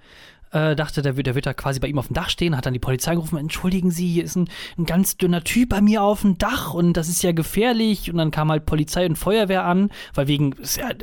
[0.55, 2.65] äh, dachte, der wird, der wird da quasi bei ihm auf dem Dach stehen, hat
[2.65, 6.03] dann die Polizei gerufen, entschuldigen Sie, hier ist ein, ein ganz dünner Typ bei mir
[6.03, 8.11] auf dem Dach und das ist ja gefährlich.
[8.11, 10.55] Und dann kam halt Polizei und Feuerwehr an, weil wegen,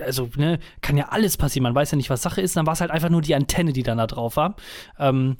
[0.05, 2.55] also, ne, kann ja alles passieren, man weiß ja nicht, was Sache ist.
[2.55, 4.55] Dann war es halt einfach nur die Antenne, die dann da drauf war.
[4.97, 5.35] Ähm,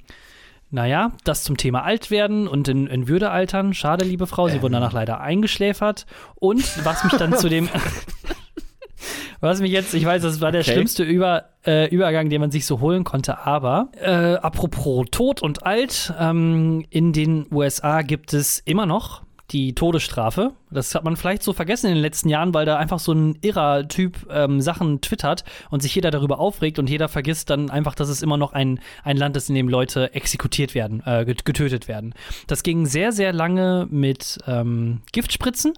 [0.72, 3.74] naja, das zum Thema Altwerden und in, in Würde altern.
[3.74, 4.62] Schade, liebe Frau, Sie ähm.
[4.62, 6.06] wurden danach leider eingeschläfert.
[6.36, 7.70] Und was mich dann zu dem.
[9.42, 10.72] was mich jetzt, ich weiß, das war der okay.
[10.72, 15.66] schlimmste Über, äh, Übergang, den man sich so holen konnte, aber äh, apropos tot und
[15.66, 20.54] alt, ähm, in den USA gibt es immer noch die Todesstrafe.
[20.70, 23.38] Das hat man vielleicht so vergessen in den letzten Jahren, weil da einfach so ein
[23.42, 27.96] irrer Typ ähm, Sachen twittert und sich jeder darüber aufregt und jeder vergisst dann einfach,
[27.96, 31.88] dass es immer noch ein, ein Land ist, in dem Leute exekutiert werden, äh, getötet
[31.88, 32.14] werden.
[32.48, 35.74] Das ging sehr, sehr lange mit ähm, Giftspritzen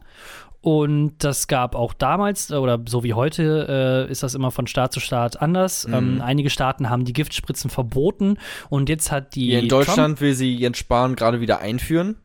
[0.63, 4.93] und das gab auch damals, oder so wie heute, äh, ist das immer von Staat
[4.93, 5.86] zu Staat anders.
[5.86, 5.93] Mhm.
[5.93, 8.38] Ähm, einige Staaten haben die Giftspritzen verboten
[8.69, 9.47] und jetzt hat die.
[9.47, 12.15] Hier in Deutschland Trump will sie Jens Spahn gerade wieder einführen.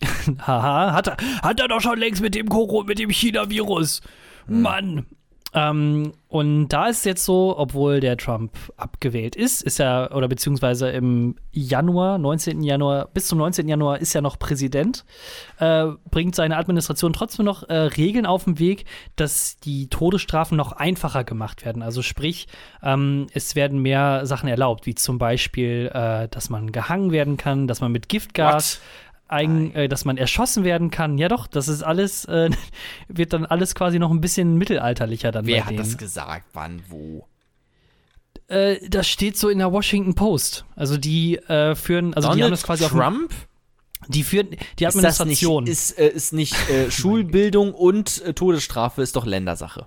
[0.46, 4.00] Haha, hat, er, hat er doch schon längst mit dem Koro, mit dem China-Virus.
[4.46, 4.62] Hm.
[4.62, 5.06] Mann.
[5.52, 10.28] Ähm, und da ist es jetzt so, obwohl der Trump abgewählt ist, ist er, oder
[10.28, 12.62] beziehungsweise im Januar, 19.
[12.62, 13.68] Januar, bis zum 19.
[13.68, 15.04] Januar ist er noch Präsident,
[15.58, 18.84] äh, bringt seine Administration trotzdem noch äh, Regeln auf den Weg,
[19.16, 21.82] dass die Todesstrafen noch einfacher gemacht werden.
[21.82, 22.46] Also sprich,
[22.82, 27.66] ähm, es werden mehr Sachen erlaubt, wie zum Beispiel, äh, dass man gehangen werden kann,
[27.66, 28.80] dass man mit Giftgas.
[29.32, 31.18] Eigen, äh, dass man erschossen werden kann.
[31.18, 32.50] Ja doch, das ist alles, äh,
[33.08, 35.46] wird dann alles quasi noch ein bisschen mittelalterlicher dann.
[35.46, 36.46] Wer hat das gesagt?
[36.52, 37.26] Wann, wo?
[38.48, 40.64] Äh, das steht so in der Washington Post.
[40.74, 43.32] Also die äh, führen, also Donald die haben das quasi Trump?
[44.08, 45.66] Die führen die Administration.
[45.66, 49.86] Ist, das nicht, ist, äh, ist nicht äh, Schulbildung und Todesstrafe ist doch Ländersache.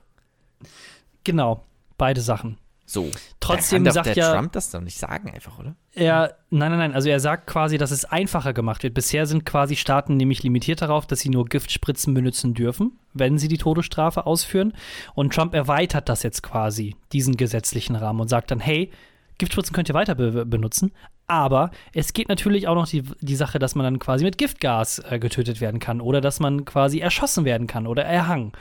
[1.23, 1.63] Genau,
[1.97, 2.57] beide Sachen.
[2.85, 3.09] So.
[3.39, 4.33] Trotzdem kann sagt der ja.
[4.33, 5.75] Trump das doch nicht sagen, einfach, oder?
[5.93, 6.93] Er, nein, nein, nein.
[6.93, 8.93] Also er sagt quasi, dass es einfacher gemacht wird.
[8.93, 13.47] Bisher sind quasi Staaten nämlich limitiert darauf, dass sie nur Giftspritzen benutzen dürfen, wenn sie
[13.47, 14.73] die Todesstrafe ausführen.
[15.13, 18.91] Und Trump erweitert das jetzt quasi, diesen gesetzlichen Rahmen, und sagt dann, hey,
[19.37, 20.91] Giftspritzen könnt ihr weiter be benutzen,
[21.27, 24.99] aber es geht natürlich auch noch die, die Sache, dass man dann quasi mit Giftgas
[24.99, 28.51] äh, getötet werden kann oder dass man quasi erschossen werden kann oder erhangen.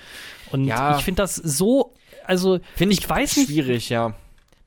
[0.51, 0.97] Und ja.
[0.97, 1.95] ich finde das so,
[2.27, 4.15] also finde ich, ich weiß nicht, schwierig, ja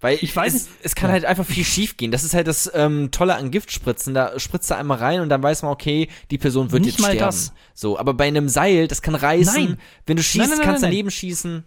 [0.02, 1.14] Weil Ich weiß es, es kann Ja.
[1.14, 2.12] halt einfach viel schief gehen.
[2.12, 4.14] Das ist halt das ähm, Tolle an Giftspritzen.
[4.14, 7.02] Da spritzt er einmal rein und dann weiß man, okay, die Person wird Nicht jetzt
[7.02, 7.26] mal sterben.
[7.26, 7.54] das.
[7.74, 9.54] So, aber bei einem Seil, das kann reißen.
[9.66, 9.78] Nein.
[10.06, 11.64] Wenn du schießt, nein, nein, kannst daneben schießen.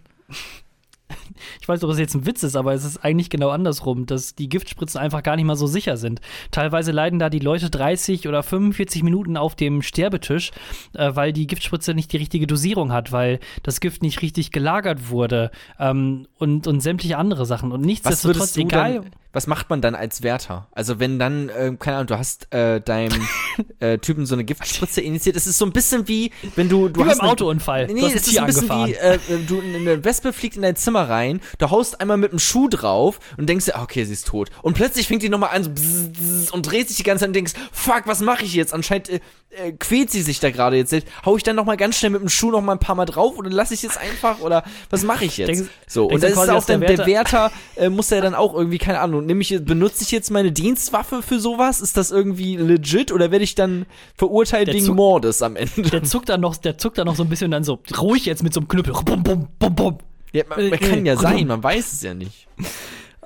[1.61, 4.05] Ich weiß nicht, ob das jetzt ein Witz ist, aber es ist eigentlich genau andersrum,
[4.05, 6.21] dass die Giftspritzen einfach gar nicht mal so sicher sind.
[6.51, 10.51] Teilweise leiden da die Leute 30 oder 45 Minuten auf dem Sterbetisch,
[10.93, 15.09] äh, weil die Giftspritze nicht die richtige Dosierung hat, weil das Gift nicht richtig gelagert
[15.09, 17.71] wurde ähm, und, und sämtliche andere Sachen.
[17.71, 18.93] Und nichtsdestotrotz, egal.
[18.95, 20.67] dann, was macht man dann als Wärter?
[20.71, 23.27] Also wenn dann, ähm, keine Ahnung, du hast äh, deinem
[23.79, 27.01] äh, Typen so eine Giftspritze initiiert, es ist so ein bisschen wie, wenn du, du
[27.01, 27.87] Wie hast beim Autounfall.
[27.87, 28.89] Nee, es ist ein bisschen angefahren.
[28.89, 31.18] wie, äh, äh, du, eine Wespe fliegt in dein Zimmer rein,
[31.57, 34.49] du haust einmal mit dem Schuh drauf und denkst dir, ah, okay, sie ist tot.
[34.61, 37.29] Und plötzlich fängt die nochmal an so bzz, bzz, und dreht sich die ganze Zeit
[37.29, 38.73] und denkst, fuck, was mache ich jetzt?
[38.73, 39.19] Anscheinend äh,
[39.51, 40.95] äh, quält sie sich da gerade jetzt.
[41.25, 43.49] Hau ich dann nochmal ganz schnell mit dem Schuh nochmal ein paar Mal drauf oder
[43.49, 45.47] lasse ich jetzt einfach oder was mache ich jetzt?
[45.47, 48.77] Denkst- so, und das ist auch dann, der Wärter- äh, muss ja dann auch irgendwie,
[48.77, 51.81] keine Ahnung, nämlich benutze ich jetzt meine Dienstwaffe für sowas?
[51.81, 55.81] Ist das irgendwie legit oder werde ich dann verurteilt Der wegen Mordes am Ende?
[55.81, 58.43] Der zuckt dann noch, der zuckt dann noch so ein bisschen dann so ruhig jetzt
[58.43, 58.93] mit so einem Knüppel.
[59.03, 59.97] Bum, bum, bum, bum.
[60.33, 62.47] Ja, man, man Äh, kann ja sein, man weiß es ja nicht.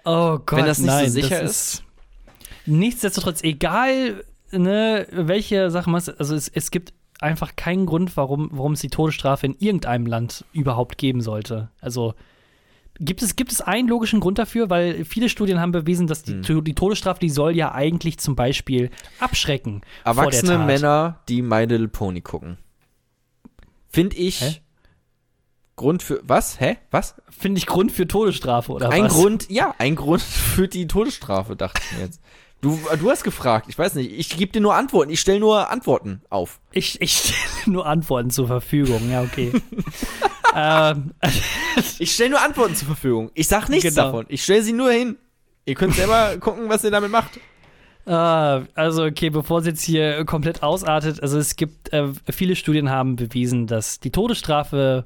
[0.06, 1.84] Oh Gott, Wenn das nicht so nein, sicher das ist.
[2.66, 8.74] Nichtsdestotrotz, egal, ne, welche Sache man, also es, es gibt einfach keinen Grund, warum, warum
[8.74, 11.70] es die Todesstrafe in irgendeinem Land überhaupt geben sollte.
[11.80, 12.16] Also
[13.00, 16.42] gibt es, gibt es einen logischen Grund dafür, weil viele Studien haben bewiesen, dass Hm.
[16.42, 18.90] die, die Todesstrafe, die soll ja eigentlich zum Beispiel
[19.20, 19.84] abschrecken.
[20.04, 20.58] Erwachsene.
[20.58, 22.58] Männer, die My Little Pony gucken.
[23.88, 24.56] Finde ich Hä?
[25.76, 26.60] Grund für was?
[26.60, 26.78] Hä?
[26.92, 27.16] Was?
[27.30, 29.14] Finde ich Grund für Todesstrafe oder ein was?
[29.14, 30.22] Grund, ja, ein Grund
[30.56, 32.22] für die Todesstrafe, dachte ich mir jetzt.
[32.62, 35.70] Du, du hast gefragt, ich weiß nicht, ich gebe dir nur Antworten, ich stelle nur
[35.70, 36.60] Antworten auf.
[36.72, 39.52] Ich, ich stelle nur Antworten zur Verfügung, ja, okay.
[40.56, 41.12] ähm,
[42.00, 43.32] Ich stelle nur Antworten zur Verfügung.
[43.34, 44.06] Ich sag nichts Genau.
[44.08, 44.26] davon.
[44.30, 45.18] Ich stelle sie nur hin.
[45.66, 47.40] Ihr könnt selber gucken, was ihr damit macht.
[48.06, 52.90] Ah, also okay, bevor es jetzt hier komplett ausartet, also es gibt, äh, viele Studien
[52.90, 55.06] haben bewiesen, dass die Todesstrafe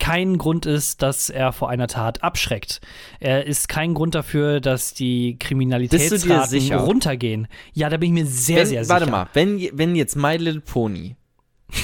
[0.00, 2.80] kein Grund ist, dass er vor einer Tat abschreckt.
[3.20, 7.46] Er ist kein Grund dafür, dass die Kriminalitätsraten runtergehen.
[7.72, 9.16] Ja, da bin ich mir sehr, wenn, sehr warte sicher.
[9.16, 11.14] mal, wenn, wenn jetzt My Little Pony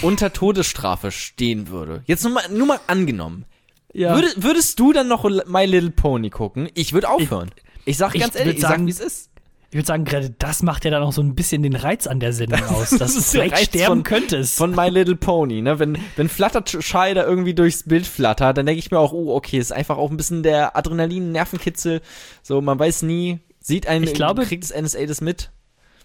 [0.03, 3.45] unter Todesstrafe stehen würde, jetzt nur mal, nur mal angenommen,
[3.93, 4.15] Ja.
[4.17, 6.69] Würde, würdest du dann noch My Little Pony gucken?
[6.75, 7.51] Ich würde aufhören.
[7.85, 9.31] Ich, sag ich ganz ehrlich, würd ich sag, sagen- wie es ist.
[9.77, 12.19] Ich würde sagen, gerade das macht ja dann auch so ein bisschen den Reiz an
[12.19, 14.57] der Sendung aus, dass das du vielleicht sterben von- könntest.
[14.57, 15.79] Von My Little Pony, ne?
[15.79, 19.59] Wenn, wenn Fluttershy da irgendwie durchs Bild flattert, dann denke ich mir auch, oh, okay,
[19.59, 22.01] ist einfach auch ein bisschen der Adrenalin-Nervenkitzel.
[22.43, 25.51] So, man weiß nie, sieht ein, Ich glaube- kriegt das NSA das mit?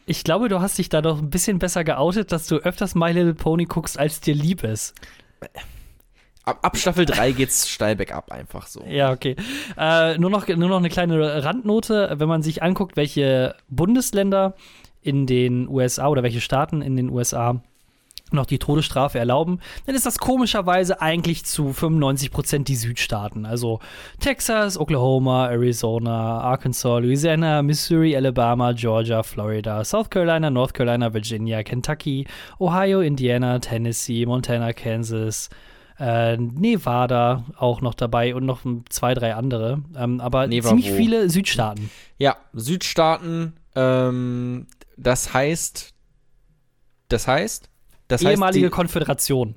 [0.05, 3.11] ich glaube, du hast dich da doch ein bisschen besser geoutet, dass du öfters My
[3.11, 4.93] Little Pony guckst, als dir lieb ist.
[6.43, 8.83] Ab, ab Staffel 3 geht's steil bergab einfach so.
[8.87, 9.35] Ja, okay.
[9.77, 12.15] Äh, nur, noch, nur noch eine kleine Randnote.
[12.15, 14.55] Wenn man sich anguckt, welche Bundesländer
[15.01, 17.61] in den USA oder welche Staaten in den USA
[18.31, 23.45] noch die Todesstrafe erlauben, dann ist das komischerweise eigentlich zu 95% die Südstaaten.
[23.45, 23.79] Also
[24.19, 32.25] Texas, Oklahoma, Arizona, Arkansas, Louisiana, Missouri, Alabama, Georgia, Florida, South Carolina, North Carolina, Virginia, Kentucky,
[32.59, 35.49] Ohio, Indiana, Tennessee, Montana, Kansas,
[36.01, 39.83] äh, Nevada auch noch dabei und noch zwei, drei andere.
[39.95, 41.91] Ähm, aber Neva ziemlich viele Südstaaten.
[42.17, 44.65] Ja, Südstaaten, ähm,
[44.97, 45.93] das heißt,
[47.09, 47.69] das heißt,
[48.07, 49.55] das Ehemalige heißt, Konföderation.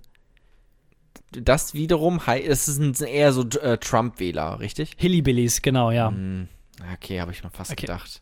[1.34, 4.92] die, das wiederum, es sind eher so äh, Trump-Wähler, richtig?
[4.96, 6.08] Hillbillies, genau, ja.
[6.08, 6.48] Hm,
[6.94, 7.82] okay, habe ich mir fast Okay.
[7.86, 8.20] gedacht.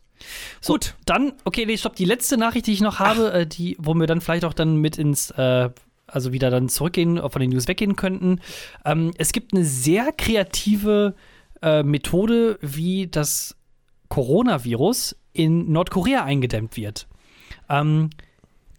[0.61, 0.95] So, Gut.
[1.05, 1.95] Dann, okay, nee, stopp.
[1.97, 4.77] Die letzte Nachricht, die ich noch habe, äh, die, wo wir dann vielleicht auch dann
[4.77, 5.69] mit ins, äh,
[6.13, 8.39] also wieder dann zurückgehen, äh, von den News weggehen könnten.
[8.85, 11.15] Ähm, es gibt eine sehr kreative
[11.61, 13.55] äh, Methode, wie das
[14.09, 17.07] Coronavirus in Nordkorea eingedämmt wird.
[17.69, 18.11] Ähm,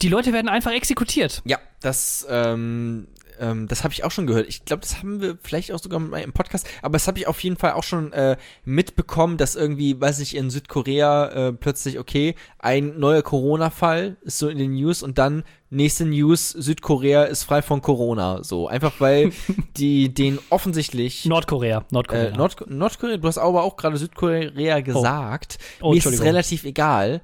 [0.02, 1.42] die Leute werden einfach exekutiert.
[1.44, 4.48] Ja, das, ähm, ähm, das habe ich auch schon gehört.
[4.48, 7.40] Ich glaube, das haben wir vielleicht auch sogar im Podcast, aber das habe ich auf
[7.40, 12.34] jeden Fall auch schon äh, mitbekommen, dass irgendwie, weiß ich, in Südkorea äh, plötzlich, okay,
[12.58, 17.60] ein neuer Corona-Fall ist so in den News und dann nächste News, Südkorea ist frei
[17.62, 18.42] von Corona.
[18.42, 19.32] So, einfach weil
[19.76, 21.24] die den offensichtlich.
[21.26, 22.24] Nordkorea, Nordkorea.
[22.26, 25.58] Äh, Nord Nordkorea, du hast aber auch gerade Südkorea gesagt.
[25.80, 27.20] Oh, Mir ist es relativ egal.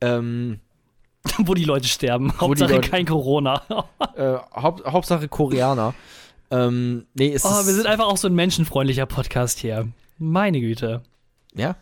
[0.00, 0.60] Ähm,
[1.38, 2.38] wo die Leute sterben.
[2.38, 3.62] Hauptsache Leute- kein Corona.
[4.16, 5.94] äh, Haupt, Hauptsache Koreaner.
[6.50, 9.88] Ähm, nee, es Oh, ist, wir sind einfach auch so ein menschenfreundlicher Podcast hier.
[10.18, 11.02] Meine Güte.
[11.54, 11.76] ja.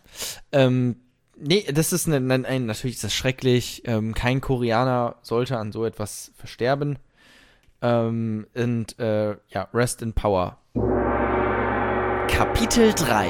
[0.53, 0.97] Ähm,
[1.39, 3.83] nee, das ist ein, ein, ein natürlich ist das schrecklich.
[3.87, 6.99] Ähm, kein Koreaner sollte an so etwas versterben.
[7.81, 10.59] Ähm, und äh, ja, Rest in Power.
[12.29, 13.29] Kapitel 3.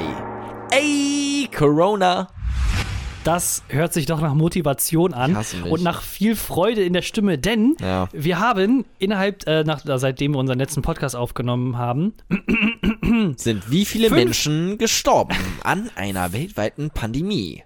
[0.71, 2.29] Ey, Corona.
[3.23, 5.37] Das hört sich doch nach Motivation an
[5.69, 8.09] und nach viel Freude in der Stimme, denn Ja.
[8.11, 12.13] wir haben innerhalb, äh, nach, seitdem wir unseren letzten Podcast aufgenommen haben,
[13.37, 14.09] Sind wie viele.
[14.09, 17.63] Menschen gestorben an einer weltweiten Pandemie?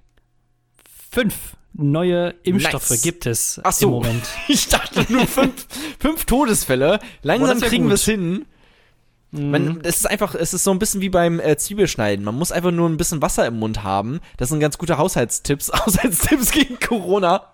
[1.12, 1.36] Fünf
[1.74, 3.02] neue Impfstoffe Nice.
[3.02, 3.88] gibt es Ach so.
[3.88, 4.24] im Moment.
[4.48, 5.68] Ich dachte nur fünf,
[6.00, 7.00] fünf Todesfälle.
[7.22, 8.46] Langsam wär kriegen wir es hin.
[9.32, 12.24] Man, es ist einfach, es ist so ein bisschen wie beim äh, Zwiebelschneiden.
[12.24, 14.22] Man muss einfach nur ein bisschen Wasser im Mund haben.
[14.38, 15.72] Das sind ganz gute Haushaltstipps.
[15.86, 17.52] Haushaltstipps gegen Corona.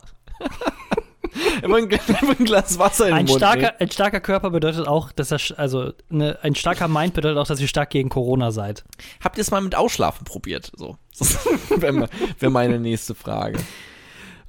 [1.62, 2.00] Immer, ein, immer
[2.40, 3.38] ein Glas Wasser im Ein Mund.
[3.38, 7.48] starker, ein starker Körper bedeutet auch, dass er, also ne, ein starker Mind bedeutet auch,
[7.48, 8.84] dass ihr stark gegen Corona seid.
[9.24, 10.72] Habt ihr es mal mit Ausschlafen probiert?
[10.76, 10.98] So.
[11.20, 11.46] Das
[11.82, 13.60] wäre wär meine nächste Frage.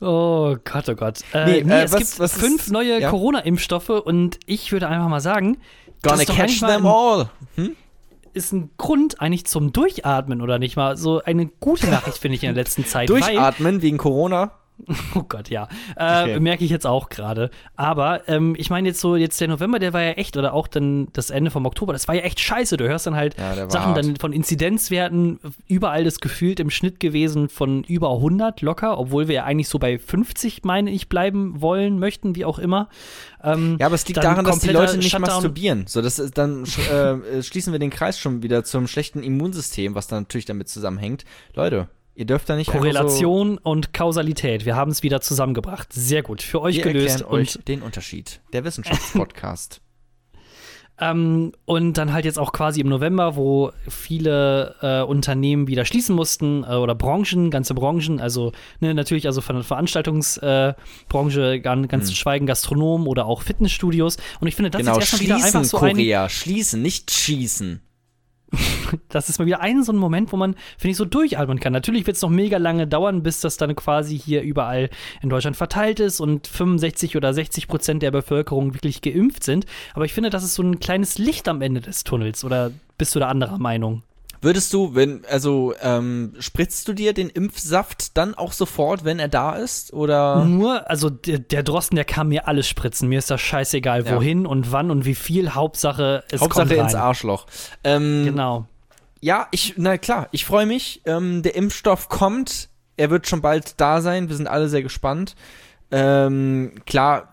[0.01, 1.21] Oh Gott, oh Gott.
[1.33, 3.11] Äh, Nee, nee, äh, es was- gibt was ist- fünf neue ja?
[3.11, 5.59] Corona-Impfstoffe und ich würde einfach mal sagen,
[6.03, 7.31] Gonna ist catch them all.
[7.57, 7.77] Hm?
[8.35, 10.97] ist ein Grund eigentlich zum Durchatmen, oder nicht mal?
[10.97, 13.09] So eine gute Nachricht finde ich in der letzten Zeit.
[13.09, 14.51] Durchatmen wegen Corona.
[15.15, 15.69] oh Gott, ja.
[15.97, 16.41] Äh, Okay.
[16.41, 17.51] Merke ich jetzt auch gerade.
[17.77, 20.67] Aber ähm, ich meine jetzt so, jetzt der November, der war ja echt, oder auch
[20.69, 22.77] dann das Ende vom Oktober, das war ja echt scheiße.
[22.77, 23.99] Du hörst dann halt Ja, Sachen hart.
[23.99, 29.35] dann von Inzidenzwerten, überall das gefühlt im Schnitt gewesen von über 100 locker, obwohl wir
[29.37, 32.89] ja eigentlich so bei 50, meine ich, bleiben wollen, möchten, wie auch immer.
[33.43, 35.29] Ähm, Ja, aber es liegt daran, dass die Leute nicht Shutdown.
[35.29, 35.87] masturbieren.
[35.87, 40.07] So, das ist, dann äh, schließen wir den Kreis schon wieder zum schlechten Immunsystem, was
[40.09, 41.25] dann natürlich damit zusammenhängt.
[41.55, 44.65] Leute, ihr dürft da nicht Korrelation und Kausalität.
[44.65, 45.93] Wir haben es wieder zusammengebracht.
[45.93, 46.43] Sehr gut.
[46.43, 47.21] Für so, euch wir gelöst.
[47.21, 48.41] erklären euch Und, den Unterschied.
[48.53, 49.81] Der Wissenschaftspodcast.
[51.01, 56.15] ähm, und dann halt jetzt auch quasi im November, wo viele äh, Unternehmen wieder schließen
[56.15, 61.89] mussten äh, oder Branchen, ganze Branchen, also ne, natürlich also von der Veranstaltungsbranche, äh, ganz,
[61.89, 62.15] ganz Hm.
[62.15, 64.19] schweigen Gastronomen oder auch Fitnessstudios.
[64.41, 66.29] Und ich finde, das genau, ist erstmal wieder schließen, einfach so ein, Korea.
[66.29, 67.81] Schließen, nicht schießen.
[69.09, 71.73] das ist mal wieder ein so ein Moment, wo man, finde ich, so durchatmen kann.
[71.73, 74.91] Natürlich wird es noch mega lange dauern, bis das dann quasi hier überall
[75.23, 79.67] in Deutschland verteilt ist und 65 oder 60 Prozent der Bevölkerung wirklich geimpft sind.
[79.95, 82.45] Aber ich finde, das ist so ein kleines Licht am Ende des Tunnels.
[82.45, 84.03] Oder bist du da anderer Meinung?
[84.45, 89.29] Würdest du, wenn, also, ähm, spritzt du dir den Impfsaft dann auch sofort, wenn er
[89.29, 89.93] da ist?
[89.93, 90.45] Oder?
[90.45, 93.09] Nur, also der, der Drosten, der kann mir alles spritzen.
[93.09, 94.17] Mir ist das scheißegal, Ja.
[94.17, 95.55] wohin und wann und wie viel.
[95.55, 96.87] Hauptsache, es Hauptsache kommt rein.
[96.87, 97.47] ins Arschloch.
[97.83, 98.67] Ähm, Genau.
[99.21, 101.01] Ja, ich, na klar, ich freue mich.
[101.07, 102.69] Ähm, der Impfstoff kommt.
[102.99, 104.29] Er wird schon bald da sein.
[104.29, 105.35] Wir sind alle sehr gespannt.
[105.91, 107.33] Ähm, klar,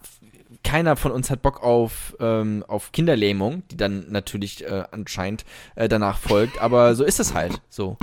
[0.63, 5.45] keiner von uns hat Bock auf, ähm, auf Kinderlähmung, die dann natürlich äh, anscheinend
[5.75, 6.61] äh, danach folgt.
[6.61, 7.61] Aber so ist es halt.
[7.69, 7.97] So.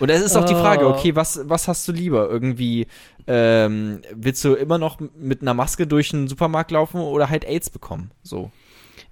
[0.00, 2.28] Und es ist auch die Frage, okay, was, was hast du lieber?
[2.28, 2.86] Irgendwie,
[3.28, 7.70] ähm, willst du immer noch mit einer Maske durch den Supermarkt laufen oder halt AIDS
[7.70, 8.10] bekommen?
[8.22, 8.50] So.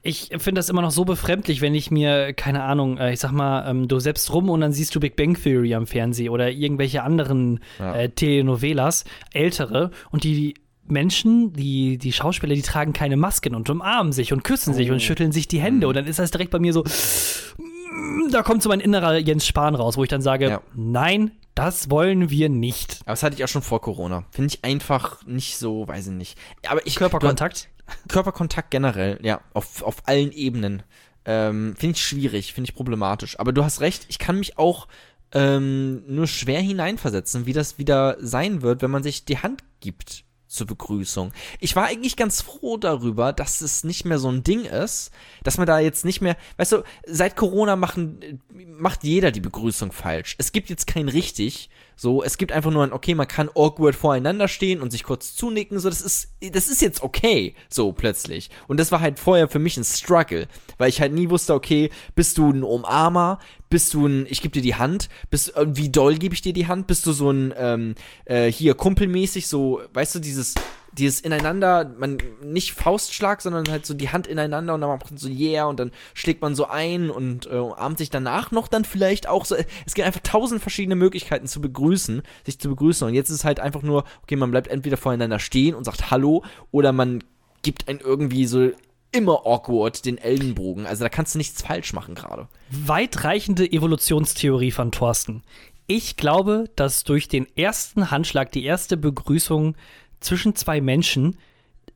[0.02, 3.32] Ich finde das immer noch so befremdlich, wenn ich mir, keine Ahnung, äh, ich sag
[3.32, 6.50] mal, ähm, du selbst rum und dann siehst du Big Bang Theory am Fernsehen oder
[6.50, 7.94] irgendwelche anderen Ja.
[7.94, 10.54] äh, Telenovelas, ältere, und die
[10.90, 14.92] Menschen, die, die Schauspieler, die tragen keine Masken und umarmen sich und küssen sich Oh.
[14.94, 15.88] und schütteln sich die Hände.
[15.88, 19.46] Und dann ist das direkt bei mir so, mm, da kommt so mein innerer Jens
[19.46, 20.62] Spahn raus, wo ich dann sage, Ja.
[20.74, 23.00] nein, das wollen wir nicht.
[23.02, 24.24] Aber das hatte ich auch schon vor Corona.
[24.30, 26.38] Finde ich einfach nicht so, weiß ich nicht.
[26.68, 27.68] Aber ich Körperkontakt.
[28.08, 30.82] Körperkontakt generell, ja, auf, auf allen Ebenen.
[31.24, 33.38] Ähm, finde ich schwierig, finde ich problematisch.
[33.38, 34.86] Aber du hast recht, ich kann mich auch
[35.32, 40.24] ähm, nur schwer hineinversetzen, wie das wieder sein wird, wenn man sich die Hand gibt
[40.50, 41.32] zur Begrüßung.
[41.60, 45.12] Ich war eigentlich ganz froh darüber, dass es nicht mehr so ein Ding ist,
[45.44, 48.40] dass man da jetzt nicht mehr, weißt du, seit Corona machen,
[48.76, 50.34] macht jeder die Begrüßung falsch.
[50.38, 53.94] Es gibt jetzt kein richtig, so, es gibt einfach nur ein, okay, man kann awkward
[53.94, 58.48] voreinander stehen und sich kurz zunicken, so, das ist, das ist jetzt okay, so plötzlich.
[58.68, 61.90] Und das war halt vorher für mich ein Struggle, weil ich halt nie wusste, okay,
[62.14, 65.90] bist du ein Umarmer, bist du ein, ich gebe dir die Hand, bist, äh, wie
[65.90, 69.82] doll gebe ich dir die Hand, bist du so ein, ähm, äh, hier kumpelmäßig, so,
[69.92, 70.54] weißt du, dieses,
[70.92, 75.18] dieses ineinander, man nicht Faustschlag, sondern halt so die Hand ineinander und dann macht man
[75.18, 78.84] so yeah und dann schlägt man so ein und äh, umarmt sich danach noch dann
[78.84, 79.56] vielleicht auch so.
[79.86, 83.60] Es gibt einfach tausend verschiedene Möglichkeiten zu begrüßen, sich zu begrüßen und jetzt ist halt
[83.60, 87.22] einfach nur, okay, man bleibt entweder voreinander stehen und sagt Hallo oder man
[87.62, 88.70] gibt einen irgendwie so
[89.12, 90.86] immer awkward den Ellenbogen.
[90.86, 92.48] Also da kannst du nichts falsch machen gerade.
[92.70, 95.42] weitreichende Evolutionstheorie von Thorsten.
[95.86, 99.74] Ich glaube, dass durch den ersten Handschlag, die erste Begrüßung
[100.20, 101.36] zwischen zwei Menschen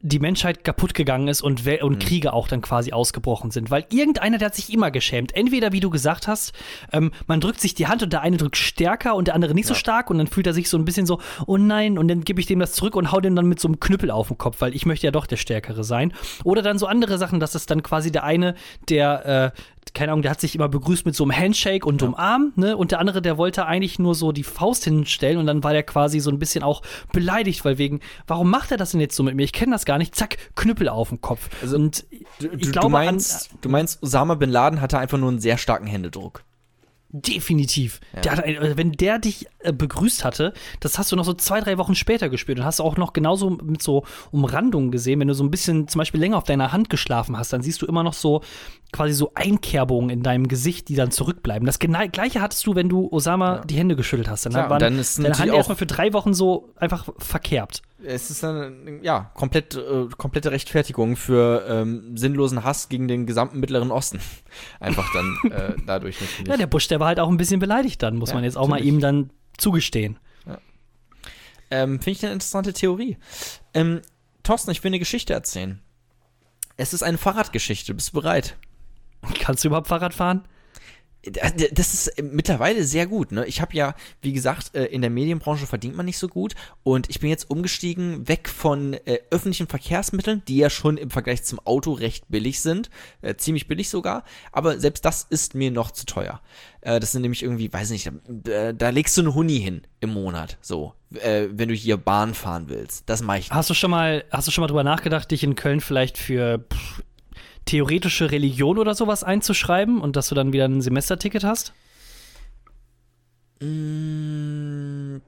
[0.07, 1.87] die Menschheit kaputt gegangen ist und, Wel- Mhm.
[1.87, 3.71] und Kriege auch dann quasi ausgebrochen sind.
[3.71, 5.35] Weil irgendeiner, der hat sich immer geschämt.
[5.35, 6.53] Entweder, wie du gesagt hast,
[6.93, 9.67] ähm, man drückt sich die Hand und der eine drückt stärker und der andere nicht
[9.67, 9.79] so Ja.
[9.81, 12.39] stark und dann fühlt er sich so ein bisschen so, oh nein, und dann gebe
[12.39, 14.61] ich dem das zurück und hau dem dann mit so einem Knüppel auf den Kopf,
[14.61, 16.13] weil ich möchte ja doch der Stärkere sein.
[16.43, 18.57] Oder dann so andere Sachen, dass es dann quasi der eine,
[18.91, 19.61] der, äh,
[19.93, 22.77] keine Ahnung, der hat sich immer begrüßt mit so einem Handshake und umarm, ne?
[22.77, 25.83] Und der andere, der wollte eigentlich nur so die Faust hinstellen und dann war der
[25.83, 26.83] quasi so ein bisschen auch
[27.13, 29.43] beleidigt, weil wegen, warum macht er das denn jetzt so mit mir?
[29.43, 30.15] Ich kenne das gar nicht.
[30.15, 31.51] Zack, Knüppel auf den Kopf.
[31.61, 32.05] Also, und
[32.41, 35.41] Du, ich du, glaube, du, meinst, du meinst, Osama Bin Laden hatte einfach nur einen
[35.41, 36.45] sehr starken Händedruck.
[37.15, 38.01] Definitiv.
[38.15, 38.21] Ja.
[38.23, 41.61] Der ein- äh, wenn der dich äh, begrüßt hatte, das hast du noch so zwei,
[41.61, 45.21] drei Wochen später gespürt und hast auch noch genauso mit so Umrandungen gesehen.
[45.21, 47.81] Wenn du so ein bisschen zum Beispiel länger auf deiner Hand geschlafen hast, dann siehst
[47.83, 48.43] du immer noch so
[48.93, 51.67] quasi so Einkerbungen in deinem Gesicht, die dann zurückbleiben.
[51.67, 54.47] Das gena- gleiche hattest du, wenn du Osama die Hände geschüttelt hast.
[54.47, 57.83] Dann Klar, waren dann ist deine Hand erstmal für drei Wochen so einfach verkerbt.
[58.07, 63.61] Es ist dann, ja, komplett, äh, komplette Rechtfertigung für ähm, sinnlosen Hass gegen den gesamten
[63.61, 64.21] Mittleren Osten.
[64.81, 66.49] Einfach dann äh, dadurch natürlich.
[66.49, 68.57] Ja, der Bush, der war halt auch ein bisschen beleidigt dann, muss Ja, man jetzt
[68.57, 68.95] auch mal natürlich.
[68.95, 70.19] ihm dann zugestehen.
[71.71, 73.17] Ähm, Finde ich eine interessante Theorie.
[73.73, 74.03] Ähm,
[74.43, 75.81] Thorsten, ich will eine Geschichte erzählen.
[76.77, 77.95] Es ist eine Fahrradgeschichte.
[77.95, 78.57] Bist du bereit?
[79.41, 80.45] Kannst du überhaupt Fahrrad fahren?
[81.31, 83.33] Das ist mittlerweile sehr gut.
[83.33, 83.47] Ne?
[83.47, 86.55] Ich habe ja, wie gesagt, äh, in der Medienbranche verdient man nicht so gut.
[86.83, 91.45] Und ich bin jetzt umgestiegen weg von äh, öffentlichen Verkehrsmitteln, die ja schon im Vergleich
[91.45, 92.91] zum Auto recht billig sind.
[93.23, 94.25] Äh, ziemlich billig sogar.
[94.53, 96.41] Aber selbst das ist mir noch zu teuer.
[96.81, 100.59] Äh, das sind nämlich irgendwie, weiß nicht, da legst du einen Huni hin im Monat.
[100.61, 103.09] So, äh, wenn du hier Bahn fahren willst.
[103.09, 103.55] Das mache ich nicht.
[103.55, 106.59] Hast du schon mal, hast du schon mal drüber nachgedacht, dich in Köln vielleicht für
[106.59, 107.03] pff,
[107.65, 111.73] theoretische Religion oder sowas einzuschreiben und dass du dann wieder ein Semesterticket hast?
[113.61, 115.19] Mm,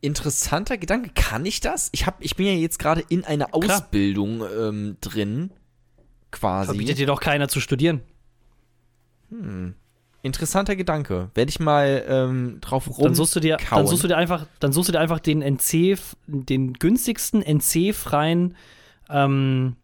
[0.00, 1.10] interessanter Gedanke.
[1.14, 1.88] Kann ich das?
[1.92, 5.50] Ich, hab, ich bin ja jetzt gerade in einer Ausbildung ähm, drin.
[6.30, 6.66] Quasi.
[6.66, 8.00] Verbietet dir doch keiner zu studieren.
[10.22, 11.30] Interessanter Gedanke.
[11.34, 13.04] Werde ich mal ähm, drauf rum.
[13.04, 15.42] Dann suchst du dir, dann suchst du dir einfach, dann suchst du dir einfach den
[15.42, 18.54] NC, den günstigsten NC-freien
[19.10, 19.76] ähm,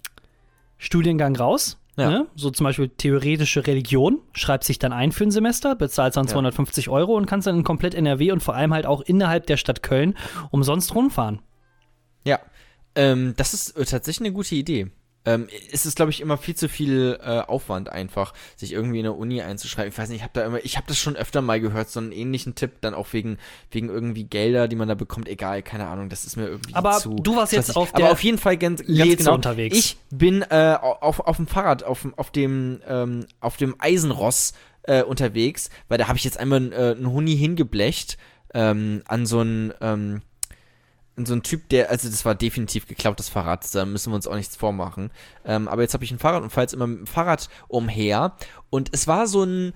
[0.76, 1.76] Studiengang raus.
[1.98, 2.10] Ja.
[2.10, 2.26] Ne?
[2.36, 6.32] So zum Beispiel theoretische Religion, schreibst dich dann ein für ein Semester, bezahlst dann Ja.
[6.32, 9.56] 250 Euro und kannst dann in komplett NRW und vor allem halt auch innerhalb der
[9.56, 10.14] Stadt Köln
[10.50, 11.40] umsonst rumfahren.
[12.24, 12.38] Ja.
[12.94, 14.90] Ähm, das ist äh, tatsächlich eine gute Idee.
[15.28, 19.04] Ähm, es ist, glaube ich, immer viel zu viel äh, Aufwand einfach, sich irgendwie in
[19.04, 19.92] der Uni einzuschreiben.
[19.92, 22.00] Ich weiß nicht, ich habe da immer, ich habe das schon öfter mal gehört, so
[22.00, 23.36] einen ähnlichen Tipp, dann auch wegen,
[23.70, 25.28] wegen irgendwie Gelder, die man da bekommt.
[25.28, 27.16] Egal, keine Ahnung, das ist mir irgendwie Aber zu.
[27.16, 29.76] du warst jetzt auf Aber der auf jeden Fall ganz, ganz genau unterwegs.
[29.76, 34.54] Ich bin äh, auf, auf dem Fahrrad, auf, auf dem, ähm, auf dem Eisenross
[34.84, 38.16] äh, unterwegs, weil da habe ich jetzt einmal äh, einen Huni hingeblecht
[38.54, 40.22] ähm, an so einen ähm,
[41.26, 44.36] so einen Typ, der, also das war definitiv geklautes Fahrrad, da müssen wir uns auch
[44.36, 45.10] nichts vormachen.
[45.44, 48.36] Ähm, aber jetzt habe ich ein Fahrrad und fahre jetzt immer mit dem Fahrrad umher.
[48.70, 49.72] Und es war so ein.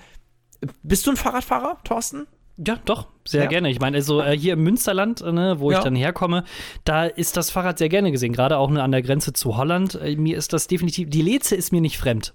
[0.82, 2.26] Bist du ein Fahrradfahrer, Thorsten?
[2.58, 3.48] Ja, doch, sehr Ja.
[3.48, 3.70] gerne.
[3.70, 5.78] Ich meine, also äh, hier im Münsterland, äh, ne, wo Ja.
[5.78, 6.44] ich dann herkomme,
[6.84, 9.94] da ist das Fahrrad sehr gerne gesehen, gerade auch ne, an der Grenze zu Holland.
[9.96, 12.34] Äh, mir ist das definitiv, die Leze ist mir nicht fremd.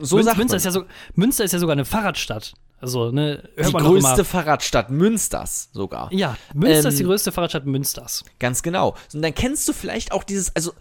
[0.00, 0.46] So Münster, man.
[0.56, 0.84] ist ja so,
[1.14, 2.54] Münster ist ja sogar eine Fahrradstadt.
[2.80, 4.24] Also, ne, die größte.
[4.24, 6.12] Fahrradstadt Münsters sogar.
[6.12, 8.24] Ja, Münster ist die Ähm, größte Fahrradstadt Münsters.
[8.38, 8.96] Ganz genau.
[9.12, 10.72] Und dann kennst du vielleicht auch dieses, also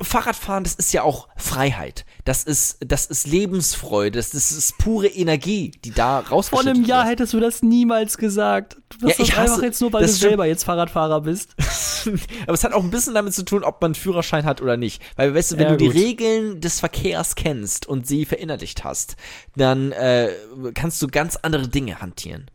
[0.00, 2.04] Fahrradfahren, das ist ja auch Freiheit.
[2.24, 4.18] Das ist, das ist Lebensfreude.
[4.18, 7.12] Das, das ist pure Energie, die da Vor rausgeschüttet einem Jahr wird.
[7.12, 8.76] hättest du das niemals gesagt.
[9.00, 11.54] Du Ja, hast das ich hasse- einfach jetzt nur, weil du selber jetzt Fahrradfahrer bist.
[12.46, 14.76] Aber es hat auch ein bisschen damit zu tun, ob man einen Führerschein hat oder
[14.76, 15.02] nicht.
[15.16, 15.94] Weil, weißt du, wenn Ja, du gut.
[15.94, 19.16] die Regeln des Verkehrs kennst und sie verinnerlicht hast,
[19.56, 20.30] dann äh,
[20.74, 22.50] kannst du ganz andere Dinge hantieren.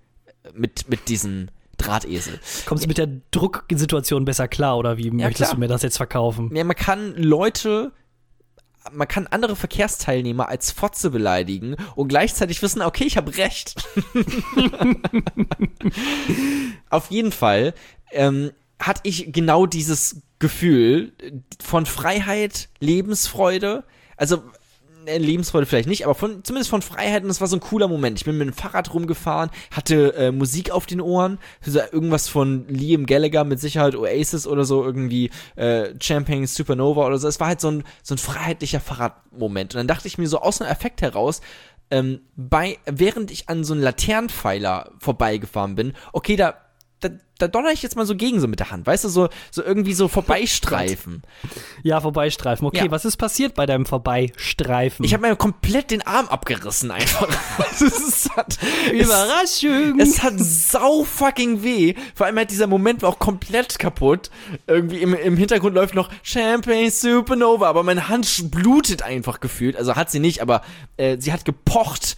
[0.53, 2.39] Mit, mit diesem Drahtesel.
[2.65, 5.53] Kommst du mit der Drucksituation besser klar oder wie möchtest klar.
[5.53, 6.55] du mir das jetzt verkaufen?
[6.55, 7.91] Ja, man kann Leute,
[8.91, 13.75] man kann andere Verkehrsteilnehmer als Fotze beleidigen und gleichzeitig wissen, okay, ich habe recht.
[16.89, 17.73] Auf jeden Fall
[18.11, 21.13] ähm, hatte ich genau dieses Gefühl
[21.63, 23.84] von Freiheit, Lebensfreude.
[24.17, 24.43] Also
[25.07, 27.87] äh, Lebensfreude vielleicht nicht, aber von, zumindest von Freiheit und es war so ein cooler
[27.87, 28.19] Moment.
[28.19, 32.67] Ich bin mit dem Fahrrad rumgefahren, hatte äh, Musik auf den Ohren, so irgendwas von
[32.67, 37.27] Liam Gallagher, mit Sicherheit Oasis oder so, irgendwie äh, Champagne Supernova oder so.
[37.27, 39.73] Es war halt so ein, so ein freiheitlicher Fahrradmoment.
[39.73, 41.41] Und dann dachte ich mir so aus einem Effekt heraus,
[41.89, 46.55] ähm, bei, während ich an so einem Laternenpfeiler vorbeigefahren bin, okay, da
[46.99, 49.29] da, da donner ich jetzt mal so gegen so mit der Hand, weißt du, so,
[49.51, 51.21] so irgendwie so vorbeistreifen.
[51.83, 52.65] Ja, vorbeistreifen.
[52.65, 52.91] Okay, Ja.
[52.91, 55.05] was ist passiert bei deinem Vorbeistreifen?
[55.05, 57.27] Ich habe mir komplett den Arm abgerissen einfach.
[57.71, 58.57] es, ist, hat,
[58.91, 59.99] Überraschung.
[59.99, 61.93] Es, es hat sau fucking weh.
[62.15, 64.31] Vor allem halt dieser Moment war auch komplett kaputt.
[64.65, 69.75] Irgendwie im, im Hintergrund läuft noch Champagne Supernova, aber meine Hand blutet einfach gefühlt.
[69.75, 70.61] Also hat sie nicht, aber
[70.97, 72.17] äh, sie hat gepocht.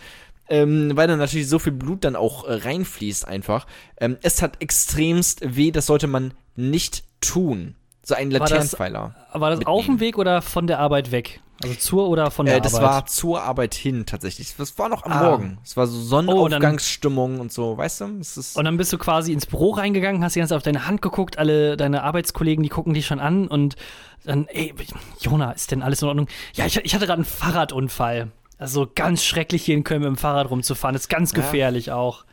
[0.49, 3.67] Ähm, weil dann natürlich so viel Blut dann auch äh, reinfließt einfach.
[3.97, 7.75] Ähm, es hat extremst weh, das sollte man nicht tun.
[8.03, 9.15] So ein das- Laternenpfeiler.
[9.33, 11.41] war das auf dem Weg oder von der Arbeit weg?
[11.61, 12.89] Also zur oder von der Äh, das Arbeit?
[12.89, 14.55] war zur Arbeit hin tatsächlich.
[14.57, 15.23] Das war noch am Ah.
[15.23, 15.57] Morgen.
[15.63, 18.05] Es war so Oh, Sonnenaufgangsstimmung und so, weißt du?
[18.05, 21.01] Und dann bist du quasi ins Büro reingegangen, hast die ganze Zeit auf deine Hand
[21.01, 23.75] geguckt, alle deine Arbeitskollegen, die gucken dich schon an und
[24.23, 24.73] dann, ey,
[25.19, 26.27] Jona, ist denn alles in Ordnung?
[26.53, 28.31] Ja, ich, ich hatte gerade einen Fahrradunfall.
[28.59, 31.37] Also ganz schrecklich hier in Köln mit dem Fahrrad rumzufahren, ist ganz Ja.
[31.37, 32.25] gefährlich auch.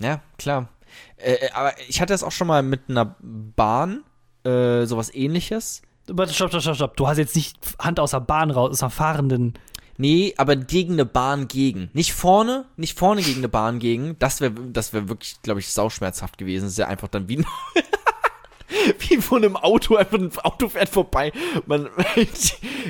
[0.00, 0.68] Ja, klar.
[1.16, 4.02] Äh, äh, aber ich hatte das auch schon mal mit einer Bahn,
[4.44, 5.82] äh, sowas ähnliches.
[6.08, 6.96] Warte, stopp, stopp, stopp, stopp.
[6.96, 9.54] Du hast jetzt nicht Hand aus der Bahn raus, aus der fahrenden.
[9.98, 11.90] Nee, aber gegen eine Bahn gegen.
[11.92, 14.16] Nicht vorne, nicht vorne gegen eine Bahn gegen.
[14.18, 16.64] Das wäre das wär wirklich, glaube ich, sauschmerzhaft gewesen.
[16.64, 17.44] Das ist ja einfach dann wie,
[18.98, 21.32] wie von einem Auto, einfach ein Auto fährt vorbei.
[21.66, 21.88] Man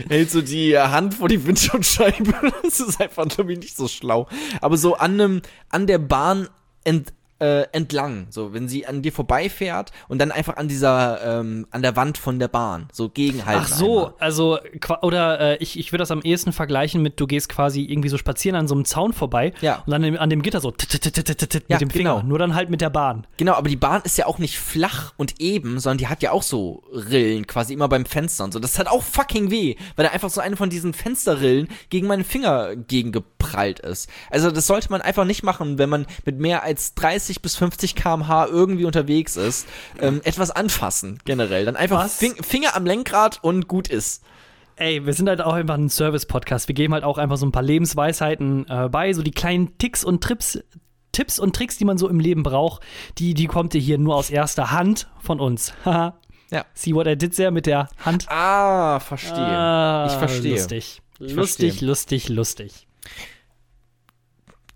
[0.09, 2.35] hält, so die Hand vor die Windschutzscheibe.
[2.62, 4.29] Das ist einfach, ich, nicht so schlau.
[4.61, 6.49] Aber so an einem, an der Bahn
[6.85, 8.26] ent, äh, entlang.
[8.30, 12.18] So, wenn sie an dir vorbeifährt und dann einfach an dieser, ähm, an der Wand
[12.18, 12.89] von der Bahn.
[12.93, 13.62] So gegenhalten.
[13.64, 14.14] Ach so, einmal.
[14.18, 14.59] also,
[15.03, 18.18] oder äh, ich, ich würde das am ehesten vergleichen mit, du gehst quasi irgendwie so
[18.18, 19.82] spazieren an so einem Zaun vorbei Ja.
[19.86, 22.14] und dann an dem Gitter so tit, tit, tit, tit, Ja, mit dem Finger.
[22.16, 22.26] genau.
[22.26, 23.26] Nur dann halt mit der Bahn.
[23.36, 26.32] Genau, aber die Bahn ist ja auch nicht flach und eben, sondern die hat ja
[26.32, 28.59] auch so Rillen, quasi immer beim Fenster und so.
[28.59, 32.24] Das hat auch fucking weh, weil da einfach so eine von diesen Fensterrillen gegen meinen
[32.24, 34.09] Finger gegengeprallt ist.
[34.30, 37.95] Also das sollte man einfach nicht machen, wenn man mit mehr als 30 bis 50
[37.95, 39.66] km/h irgendwie unterwegs ist.
[40.01, 41.64] Ähm, etwas anfassen, generell.
[41.64, 42.09] Dann einfach?
[42.09, 44.22] Fing Finger am Lenkrad und gut ist.
[44.76, 46.68] Ey, wir sind halt auch einfach ein Service-Podcast.
[46.68, 50.05] Wir geben halt auch einfach so ein paar Lebensweisheiten äh, bei, so die kleinen Ticks
[50.05, 50.61] und Trips,
[51.11, 52.83] Tipps und Tricks, die man so im Leben braucht,
[53.18, 55.74] die, die kommt ihr hier nur aus erster Hand von uns.
[55.85, 56.18] Haha.
[56.51, 56.64] Ja.
[56.74, 58.26] See what I did there mit der Hand.
[58.29, 59.35] Ah, verstehe.
[59.35, 60.55] Ah, ich verstehe.
[60.55, 61.03] Lustig.
[61.18, 61.89] Ich lustig, verstehe.
[61.89, 62.87] lustig, lustig.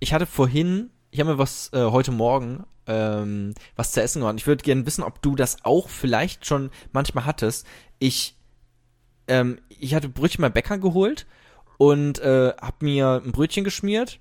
[0.01, 4.37] ich hatte vorhin, ich habe mir was äh, heute Morgen ähm, was zu essen gemacht.
[4.39, 7.67] Ich würde gerne wissen, ob du das auch vielleicht schon manchmal hattest.
[7.99, 8.35] Ich,
[9.29, 11.27] ähm, ich hatte Brötchen beim Bäcker geholt
[11.77, 14.19] und äh, habe mir ein Brötchen geschmiert.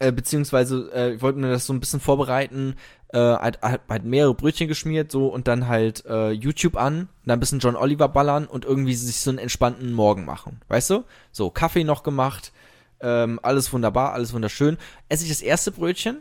[0.00, 2.74] Äh, beziehungsweise äh, ich wollte mir das so ein bisschen vorbereiten,
[3.08, 7.40] äh, halt, halt, mehrere Brötchen geschmiert so und dann halt äh, YouTube an, dann ein
[7.40, 11.04] bisschen John Oliver ballern und irgendwie sich so einen entspannten Morgen machen, weißt du?
[11.32, 12.52] So Kaffee noch gemacht,
[13.00, 14.78] ähm, alles wunderbar, alles wunderschön.
[15.08, 16.18] Esse ich das erste Brötchen,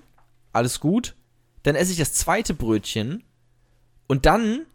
[0.53, 1.15] alles gut.
[1.63, 3.23] Dann esse ich das zweite Brötchen
[4.07, 4.65] und dann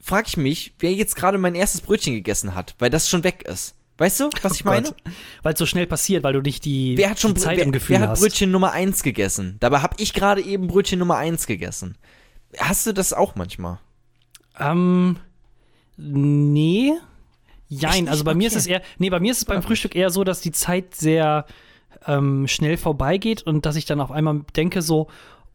[0.00, 3.42] frage ich mich, wer jetzt gerade mein erstes Brötchen gegessen hat, weil das schon weg
[3.46, 3.74] ist.
[3.98, 4.94] Weißt du, was ich meine?
[5.42, 7.64] Weil es so schnell passiert, weil du nicht die, Wer hat schon die Zeit wer,
[7.64, 8.20] im Gefühl wer hat hast.
[8.20, 9.58] Brötchen Nummer 1 gegessen?
[9.60, 11.96] Dabei habe ich gerade eben Brötchen Nummer 1 gegessen.
[12.58, 13.78] Hast du das auch manchmal?
[14.58, 15.18] Ähm,
[15.96, 16.94] nee.
[17.80, 18.60] Jein, also bei mir ist Okay.
[18.60, 21.46] es eher, nee, bei mir ist es beim Frühstück eher so, dass die Zeit sehr
[22.06, 25.08] ähm, schnell vorbeigeht und dass ich dann auf einmal denke so,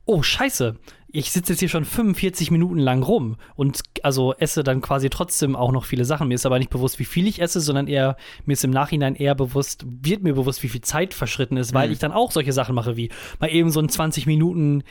[0.05, 0.77] oh scheiße,
[1.09, 5.55] ich sitze jetzt hier schon 45 Minuten lang rum und also esse dann quasi trotzdem
[5.55, 6.27] auch noch viele Sachen.
[6.27, 9.15] Mir ist aber nicht bewusst, wie viel ich esse, sondern eher, mir ist im Nachhinein
[9.15, 11.93] eher bewusst, wird mir bewusst, wie viel Zeit verschritten ist, weil Mhm.
[11.93, 13.09] ich dann auch solche Sachen mache wie
[13.39, 14.83] mal eben so ein 20 Minuten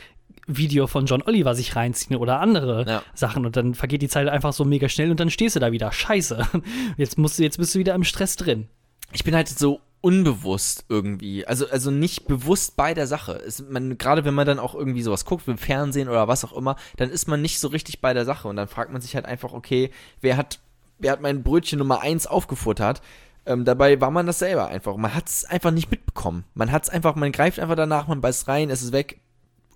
[0.47, 3.03] Video von John Oliver sich reinziehen oder andere Ja.
[3.15, 5.73] Sachen und dann vergeht die Zeit einfach so mega schnell und dann stehst du da
[5.73, 5.93] wieder.
[5.93, 6.47] Scheiße.
[6.97, 8.69] Jetzt musst du, jetzt bist du wieder im Stress drin.
[9.13, 11.47] Ich bin halt so unbewusst irgendwie.
[11.47, 13.33] Also, also nicht bewusst bei der Sache.
[13.45, 16.53] Es, man, gerade wenn man dann auch irgendwie sowas guckt, im Fernsehen oder was auch
[16.53, 18.47] immer, dann ist man nicht so richtig bei der Sache.
[18.47, 19.91] Und dann fragt man sich halt einfach, okay,
[20.21, 20.61] wer hat,
[20.99, 23.01] wer hat mein Brötchen Nummer 1 aufgefuttert?
[23.47, 24.97] Ähm, dabei war man das selber einfach.
[24.97, 26.45] Man hat es einfach nicht mitbekommen.
[26.55, 29.21] Man hat es einfach, man greift einfach danach, man beißt rein, es ist weg.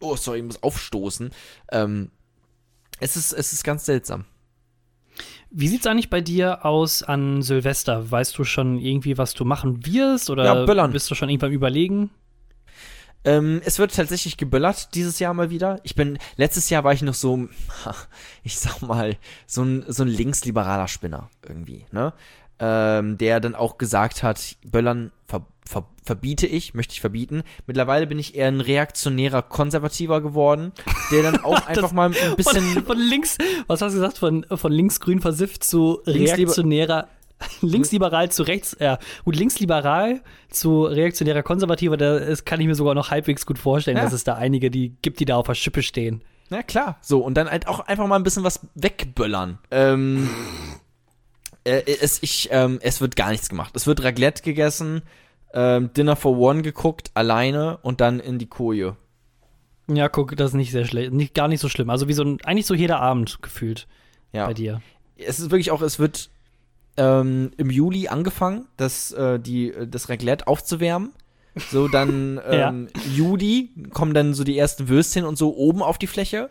[0.00, 1.30] Oh, sorry, ich muss aufstoßen.
[1.72, 2.10] Ähm,
[3.00, 4.24] es ist, es ist ganz seltsam.
[5.50, 8.10] Wie sieht's eigentlich bei dir aus an Silvester?
[8.10, 10.92] Weißt du schon irgendwie, was du machen wirst oder Ja, böllern.
[10.92, 12.10] bist du schon irgendwann überlegen?
[13.22, 15.78] Ähm, es wird tatsächlich geböllert dieses Jahr mal wieder.
[15.82, 17.48] Ich bin, letztes Jahr war ich noch so,
[18.42, 22.14] ich sag mal, so ein, so ein linksliberaler Spinner irgendwie, ne?
[22.60, 27.42] Ähm, der dann auch gesagt hat, Böllern ver, ver, verbiete ich, möchte ich verbieten.
[27.66, 30.72] Mittlerweile bin ich eher ein reaktionärer Konservativer geworden,
[31.10, 34.18] der dann auch einfach mal ein bisschen, Von, von links, was hast du gesagt?
[34.18, 37.08] Von, von linksgrün versifft zu reaktionärer,
[37.62, 42.94] linksliberal zu rechts, ja, gut, linksliberal zu reaktionärer Konservativer, da ist, kann ich mir sogar
[42.94, 44.02] noch halbwegs gut vorstellen, Ja.
[44.02, 46.22] dass es da einige, die gibt, die da auf der Schippe stehen.
[46.50, 46.98] Na klar.
[47.00, 49.58] So, und dann halt auch einfach mal ein bisschen was wegböllern.
[49.70, 50.28] Ähm,
[51.64, 53.74] äh, es, ich, ähm, es wird gar nichts gemacht.
[53.76, 55.02] Es wird Raclette gegessen,
[55.52, 58.96] ähm, Dinner for One geguckt, alleine und dann in die Koje.
[59.88, 61.12] Ja, guck, das ist nicht sehr schlecht.
[61.12, 61.90] Nicht, gar nicht so schlimm.
[61.90, 63.88] Also wie so ein, eigentlich so jeder Abend gefühlt
[64.32, 64.46] Ja.
[64.46, 64.80] bei dir.
[65.16, 66.30] Es ist wirklich auch, es wird
[66.96, 71.12] ähm, im Juli angefangen, das, äh, die, das Raclette aufzuwärmen.
[71.70, 76.06] So, dann ähm, Juli kommen dann so die ersten Würstchen und so oben auf die
[76.06, 76.50] Fläche.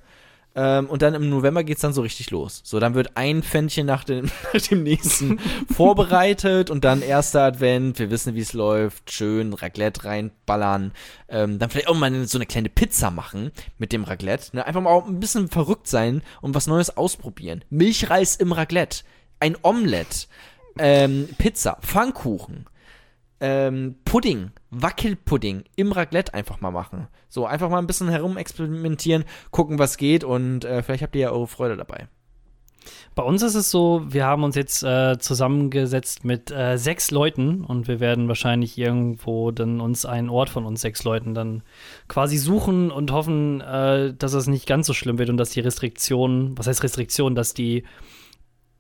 [0.60, 2.60] Ähm, und dann im November geht's dann so richtig los.
[2.66, 5.40] So, dann wird ein Pfännchen nach dem, nach dem nächsten
[5.74, 10.92] vorbereitet und dann erster Advent, wir wissen, wie es läuft, schön Raclette reinballern.
[11.30, 14.54] Ähm, dann vielleicht auch mal so eine kleine Pizza machen mit dem Raclette.
[14.58, 14.66] Ne?
[14.66, 17.64] Einfach mal auch ein bisschen verrückt sein und was Neues ausprobieren.
[17.70, 19.06] Milchreis im Raclette,
[19.40, 20.28] ein Omelette,
[20.78, 22.66] ähm, Pizza, Pfannkuchen
[23.40, 27.08] ähm, Pudding, Wackelpudding im Raclette einfach mal machen.
[27.28, 31.32] So, einfach mal ein bisschen herumexperimentieren, gucken, was geht und äh, vielleicht habt ihr ja
[31.32, 32.08] eure Freude dabei.
[33.16, 37.64] Bei uns ist es so, wir haben uns jetzt äh, zusammengesetzt mit äh, sechs Leuten
[37.64, 41.64] und wir werden wahrscheinlich irgendwo dann uns einen Ort von uns sechs Leuten dann
[42.08, 45.60] quasi suchen und hoffen, äh, dass es nicht ganz so schlimm wird und dass die
[45.60, 47.84] Restriktionen, was heißt Restriktionen, dass die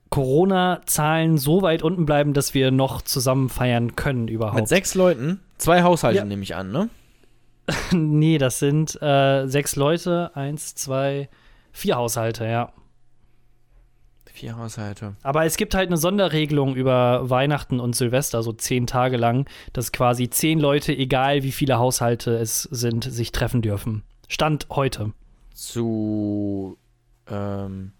[0.09, 4.55] Corona-Zahlen so weit unten bleiben, dass wir noch zusammen feiern können überhaupt.
[4.55, 6.25] Mit sechs Leuten, zwei Haushalte Ja.
[6.25, 6.89] nehme ich an, ne?
[7.91, 11.29] nee, das sind äh, sechs Leute, eins, zwei,
[11.71, 12.73] vier Haushalte, ja.
[14.31, 15.15] Vier Haushalte.
[15.21, 19.91] Aber es gibt halt eine Sonderregelung über Weihnachten und Silvester, so zehn Tage lang, dass
[19.91, 24.03] quasi zehn Leute, egal wie viele Haushalte es sind, sich treffen dürfen.
[24.29, 25.11] Stand heute.
[25.53, 26.77] Zu,
[27.29, 27.91] ähm,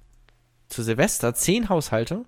[0.70, 2.26] zu Silvester zehn Haushalte.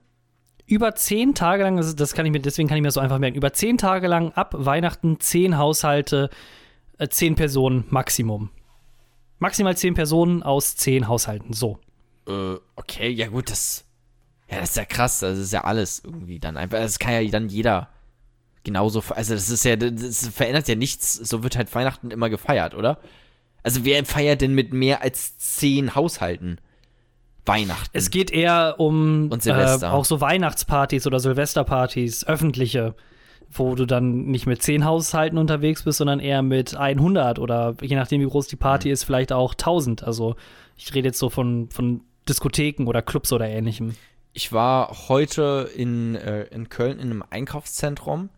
[0.65, 3.19] Über zehn Tage lang, das, kann ich mir, deswegen kann ich mir das so einfach
[3.19, 6.29] merken, über zehn Tage lang ab Weihnachten zehn Haushalte,
[6.97, 8.49] äh, zehn Personen Maximum.
[9.39, 11.79] Maximal zehn Personen aus zehn Haushalten, so.
[12.27, 13.85] Äh, okay, ja gut, das,
[14.49, 17.29] ja, das ist ja krass, das ist ja alles irgendwie dann einfach, das kann ja
[17.29, 17.89] dann jeder
[18.63, 22.75] genauso, also das ist ja, das verändert ja nichts, so wird halt Weihnachten immer gefeiert,
[22.75, 22.99] oder?
[23.63, 26.59] Also wer feiert denn mit mehr als zehn Haushalten
[27.45, 27.89] Weihnachten?
[27.93, 29.87] Es geht eher um Und Silvester.
[29.87, 32.95] Äh, auch so Weihnachtspartys oder Silvesterpartys, öffentliche,
[33.51, 37.95] wo du dann nicht mit zehn Haushalten unterwegs bist, sondern eher mit 100 oder je
[37.95, 38.93] nachdem, wie groß die Party Mhm.
[38.93, 40.03] ist, vielleicht auch 1000.
[40.03, 40.35] Also
[40.77, 43.95] ich rede jetzt so von, von Diskotheken oder Clubs oder ähnlichem.
[44.33, 48.29] ich war heute in, äh, in Köln in einem Einkaufszentrum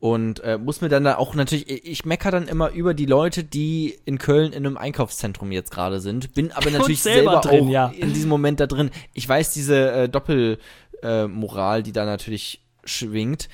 [0.00, 3.06] und äh, muss mir dann da auch natürlich, ich- ich mecker dann immer über die
[3.06, 7.48] Leute, die in Köln in einem Einkaufszentrum jetzt gerade sind, bin aber natürlich selber selber,
[7.56, 7.92] drin, auch ja.
[7.96, 8.90] in diesem Moment da drin.
[9.12, 10.08] Ich weiß diese äh,
[11.02, 13.48] Doppelmoral, äh, die da natürlich schwingt.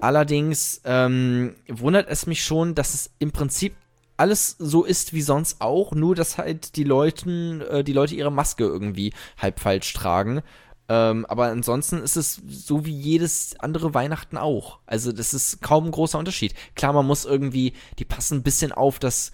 [0.00, 3.74] Allerdings ähm, wundert es mich schon, dass es im Prinzip
[4.16, 8.32] alles so ist wie sonst auch, nur dass halt die Leuten, äh, die Leute ihre
[8.32, 10.42] Maske irgendwie halb falsch tragen.
[10.88, 14.78] Ähm, aber ansonsten ist es so wie jedes andere Weihnachten auch.
[14.86, 16.54] Also das ist kaum ein großer Unterschied.
[16.74, 19.32] Klar, man muss irgendwie, die passen ein bisschen auf das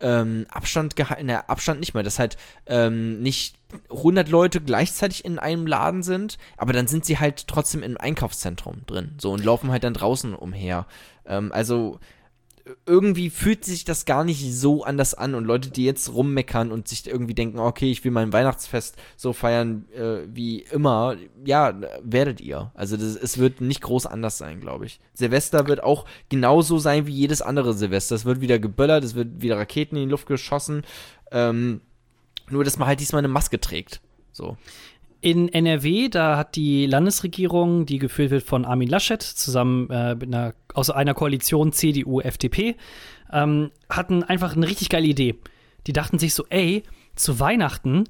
[0.00, 2.36] ähm, Abstand gehalten, na, Abstand nicht mehr, dass halt
[2.66, 3.56] ähm, nicht
[3.90, 8.82] 100 Leute gleichzeitig in einem Laden sind, aber dann sind sie halt trotzdem im Einkaufszentrum
[8.86, 10.86] drin, so und laufen halt dann draußen umher.
[11.26, 12.00] Ähm, also
[12.86, 16.88] irgendwie fühlt sich das gar nicht so anders an und Leute, die jetzt rummeckern und
[16.88, 22.40] sich irgendwie denken, okay, ich will mein Weihnachtsfest so feiern äh, wie immer, ja, werdet
[22.40, 22.70] ihr.
[22.74, 24.98] Also das, es wird nicht groß anders sein, glaube ich.
[25.12, 28.14] Silvester wird auch genauso sein wie jedes andere Silvester.
[28.14, 30.84] Es wird wieder geböllert, es wird wieder Raketen in die Luft geschossen.
[31.32, 31.82] Ähm,
[32.48, 34.00] nur, dass man halt diesmal eine Maske trägt.
[34.32, 34.56] So.
[35.24, 40.24] In NRW, da hat die Landesregierung, die geführt wird von Armin Laschet, zusammen äh, mit
[40.24, 42.76] einer, aus einer Koalition CDU, FDP,
[43.32, 45.36] ähm, hatten einfach eine richtig geile Idee.
[45.86, 46.82] Die dachten sich so, ey,
[47.16, 48.04] zu Weihnachten,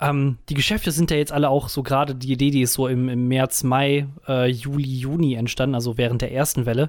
[0.00, 2.86] ähm, die Geschäfte sind ja jetzt alle auch so gerade, die Idee, die ist so
[2.86, 6.88] im, im März, Mai, äh, Juli, Juni entstanden, also während der ersten Welle.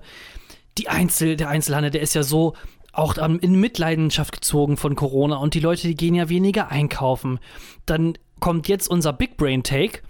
[0.77, 2.53] Die Einzel, der Einzelhandel, der ist ja so
[2.93, 7.39] auch in Mitleidenschaft gezogen von Corona und die Leute, die gehen ja weniger einkaufen.
[7.87, 10.01] Dann kommt jetzt unser Big Brain Take.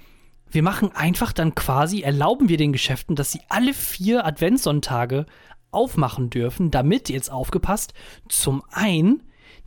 [0.50, 5.28] Wir machen einfach dann quasi, erlauben wir den Geschäften, dass sie alle vier Adventssonntage
[5.70, 7.94] aufmachen dürfen, damit, jetzt aufgepasst,
[8.28, 9.22] zum einen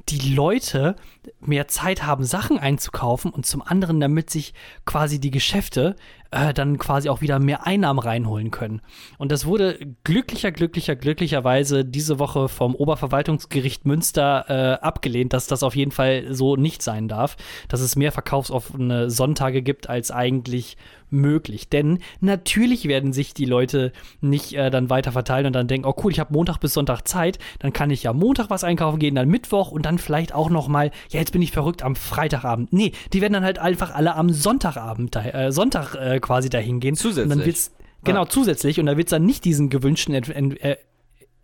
[0.08, 0.96] die Leute
[1.40, 4.52] mehr Zeit haben, Sachen einzukaufen und zum anderen, damit sich
[4.84, 5.96] quasi die Geschäfte
[6.34, 8.82] äh, dann quasi auch wieder mehr Einnahmen reinholen können.
[9.18, 15.62] Und das wurde glücklicher, glücklicher, glücklicherweise diese Woche vom Oberverwaltungsgericht Münster äh, abgelehnt, dass das
[15.62, 17.36] auf jeden Fall so nicht sein darf,
[17.68, 20.76] dass es mehr verkaufsoffene Sonntage gibt als eigentlich
[21.14, 21.68] möglich.
[21.68, 25.94] Denn natürlich werden sich die Leute nicht äh, dann weiter verteilen und dann denken, oh
[26.02, 29.14] cool, ich habe Montag bis Sonntag Zeit, dann kann ich ja Montag was einkaufen gehen,
[29.14, 32.72] dann Mittwoch und dann vielleicht auch noch mal, ja jetzt bin ich verrückt am Freitagabend.
[32.72, 36.96] Nee, die werden dann halt einfach alle am Sonntagabend, äh, Sonntag äh, quasi dahin gehen.
[36.96, 37.24] Zusätzlich.
[37.24, 37.70] Und dann wird's,
[38.02, 38.28] genau, Ja.
[38.28, 40.76] zusätzlich und da wird es dann nicht diesen gewünschten äh,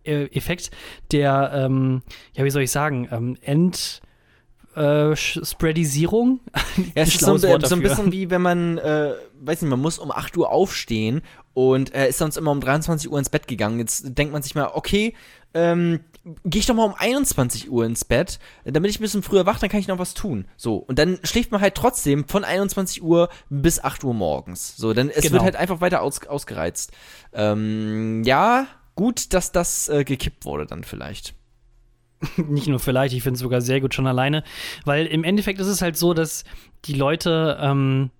[0.03, 0.71] äh, Effekt
[1.11, 2.01] der, ähm,
[2.33, 4.01] ja wie soll ich sagen, ähm, End
[4.75, 6.39] äh, Spreadisierung.
[6.95, 9.99] Ja, es ist so, so ein bisschen wie wenn man, äh, weiß nicht, man muss
[9.99, 11.21] um 8 Uhr aufstehen
[11.53, 13.77] und äh, ist sonst immer um 23 Uhr ins Bett gegangen.
[13.79, 15.13] Jetzt denkt man sich mal, okay,
[15.53, 15.99] ähm,
[16.45, 19.59] gehe ich doch mal um 21 Uhr ins Bett, damit ich ein bisschen früher wach,
[19.59, 20.45] dann kann ich noch was tun.
[20.55, 24.75] So, und dann schläft man halt trotzdem von 21 Uhr bis 8 Uhr morgens.
[24.77, 25.33] So, dann es Genau.
[25.33, 26.91] wird halt einfach weiter aus, ausgereizt.
[27.33, 31.33] Ähm, ja, gut, dass das äh, gekippt wurde dann vielleicht.
[32.37, 34.43] Nicht nur vielleicht, ich finde es sogar sehr gut schon alleine,
[34.85, 36.43] weil im Endeffekt ist es halt so, dass
[36.85, 38.11] die Leute ähm,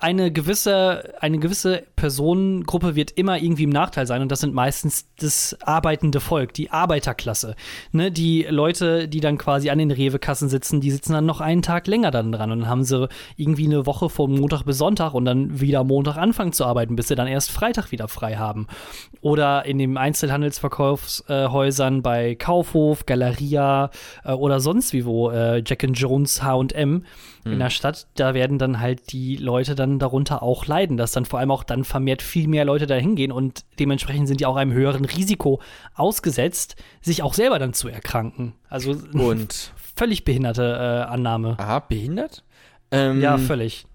[0.00, 5.06] eine gewisse, eine gewisse Personengruppe wird immer irgendwie im Nachteil sein und das sind meistens
[5.18, 7.56] das arbeitende Volk, die Arbeiterklasse.
[7.92, 8.12] Ne?
[8.12, 11.86] Die Leute, die dann quasi an den Rewe-Kassen sitzen, die sitzen dann noch einen Tag
[11.86, 15.24] länger dann dran und dann haben sie irgendwie eine Woche von Montag bis Sonntag und
[15.24, 18.66] dann wieder Montag anfangen zu arbeiten, bis sie dann erst Freitag wieder frei haben.
[19.22, 23.90] Oder in den Einzelhandelsverkaufshäusern bei Kaufhof, Galeria
[24.24, 27.04] äh, oder sonst wie wo, äh, Jack and Jones, H&M
[27.44, 31.24] in der Stadt, da werden dann halt die Leute dann darunter auch leiden, dass dann
[31.24, 34.56] vor allem auch dann vermehrt viel mehr Leute da hingehen und dementsprechend sind die auch
[34.56, 35.60] einem höheren Risiko
[35.94, 38.54] ausgesetzt, sich auch selber dann zu erkranken.
[38.68, 41.58] Also Und, völlig behinderte äh, Annahme.
[41.58, 42.44] aha, behindert?
[42.90, 43.86] Ähm, Ja, völlig.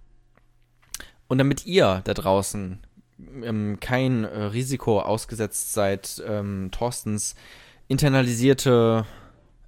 [1.28, 2.80] Und damit ihr da draußen
[3.44, 7.36] ähm, kein äh, Risiko ausgesetzt seid, ähm, Thorstens
[7.88, 9.06] internalisierte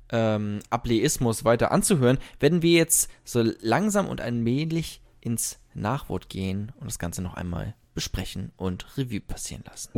[0.09, 6.85] ähm, Ableismus weiter anzuhören, werden wir jetzt so langsam und allmählich ins Nachwort gehen und
[6.87, 9.91] das Ganze noch einmal besprechen und Revue passieren lassen.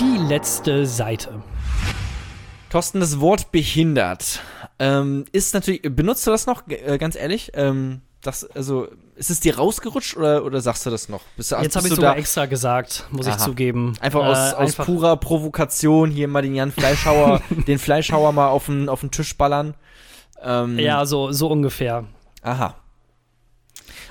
[0.00, 1.42] Die letzte Seite.
[2.70, 4.40] Thorsten, das Wort behindert
[4.80, 7.52] ähm, ist natürlich, benutzt du das noch, äh, ganz ehrlich?
[7.54, 11.20] Ähm, das, also, ist es dir rausgerutscht oder, oder sagst du das noch?
[11.36, 13.44] Bist du, Jetzt habe ich sogar da extra gesagt, muss ich Aha.
[13.44, 13.92] zugeben.
[14.00, 18.48] einfach aus, Äh, aus einfach- purer Provokation hier mal den Jan Fleischhauer, den Fleischhauer mal
[18.48, 19.74] auf den, auf den Tisch ballern?
[20.42, 22.04] Ähm, Ja, so, so ungefähr.
[22.44, 22.76] Aha.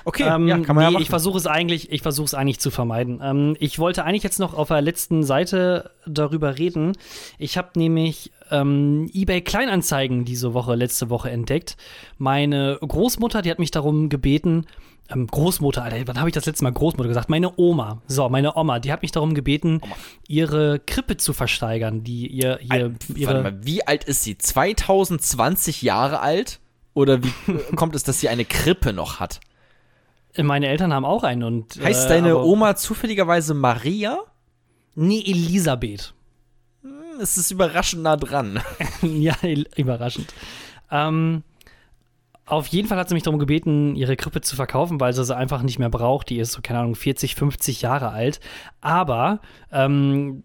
[0.06, 1.02] Okay, Ähm, ja, kann man nee, ja machen.
[1.02, 3.20] ich versuche es eigentlich, ich versuche es eigentlich zu vermeiden.
[3.22, 6.92] Ähm, ich wollte eigentlich jetzt noch auf der letzten Seite darüber reden.
[7.38, 11.78] Ich habe nämlich ähm, eBay Kleinanzeigen diese Woche, letzte Woche entdeckt.
[12.18, 14.66] Meine Großmutter, die hat mich darum gebeten,
[15.08, 17.30] ähm, Großmutter, Alter, wann habe ich das letzte Mal Großmutter gesagt?
[17.30, 19.80] Meine Oma, so, meine Oma, die hat mich darum gebeten,
[20.28, 24.36] ihre Krippe zu versteigern, die ihr, ihr Al- ihre, Warte mal, wie alt ist sie?
[24.36, 26.60] 2020 Jahre alt?
[26.94, 29.40] Oder wie äh, kommt es, dass sie eine Krippe noch hat?
[30.42, 34.18] meine Eltern haben auch einen und Heißt äh, deine Oma zufälligerweise Maria?
[34.96, 36.14] Nee, Elisabeth.
[36.82, 38.60] Hm, Es ist überraschend nah dran.
[39.02, 39.34] ja,
[39.76, 40.32] überraschend.
[40.90, 41.42] Ähm,
[42.46, 45.36] auf jeden Fall hat sie mich darum gebeten, ihre Krippe zu verkaufen, weil sie sie
[45.36, 46.28] einfach nicht mehr braucht.
[46.30, 48.40] Die ist so, keine Ahnung, 40, 50 Jahre alt.
[48.80, 49.40] Aber,
[49.72, 50.42] ähm,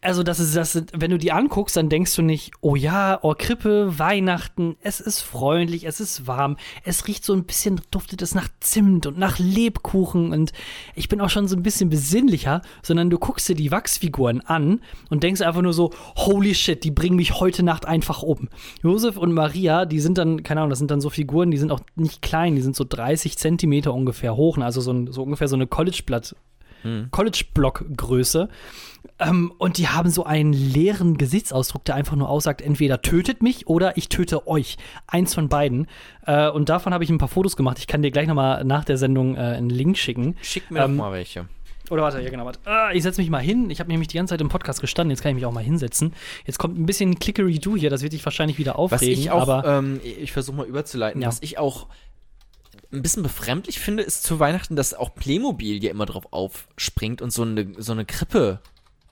[0.00, 3.34] also das ist, das wenn du die anguckst, dann denkst du nicht, oh ja, oh
[3.36, 8.34] Krippe, Weihnachten, es ist freundlich, es ist warm, es riecht so ein bisschen, duftet es
[8.34, 10.52] nach Zimt und nach Lebkuchen und
[10.94, 14.82] ich bin auch schon so ein bisschen besinnlicher, sondern du guckst dir die Wachsfiguren an
[15.10, 18.48] und denkst einfach nur so, holy shit, die bringen mich heute Nacht einfach um.
[18.82, 21.72] Josef und Maria, die sind dann, keine Ahnung, das sind dann so Figuren, die sind
[21.72, 25.48] auch nicht klein, die sind so 30 Zentimeter ungefähr hoch, also so, ein, so ungefähr
[25.48, 26.36] so eine College-Blatt,
[27.10, 28.48] College-Block-Größe.
[29.20, 33.66] Ähm, und die haben so einen leeren Gesichtsausdruck, der einfach nur aussagt, entweder tötet mich
[33.66, 34.76] oder ich töte euch.
[35.06, 35.86] Eins von beiden.
[36.26, 37.78] Äh, und davon habe ich ein paar Fotos gemacht.
[37.78, 40.36] Ich kann dir gleich nochmal nach der Sendung äh, einen Link schicken.
[40.42, 41.46] Schick mir Ähm, doch mal welche.
[41.90, 42.58] Oder warte, ja genau, warte.
[42.66, 43.70] Ah, ich setze mich mal hin.
[43.70, 45.10] Ich habe nämlich die ganze Zeit im Podcast gestanden.
[45.10, 46.12] Jetzt kann ich mich auch mal hinsetzen.
[46.44, 47.88] Jetzt kommt ein bisschen Clickery-Do hier.
[47.88, 49.18] Das wird dich wahrscheinlich wieder Was aufregen.
[49.18, 51.28] ich auch, aber ähm, ich versuche mal überzuleiten, Ja.
[51.28, 51.86] was ich auch
[52.92, 57.32] ein bisschen befremdlich finde, ist zu Weihnachten, dass auch Playmobil ja immer drauf aufspringt und
[57.32, 58.60] so eine, so eine Krippe,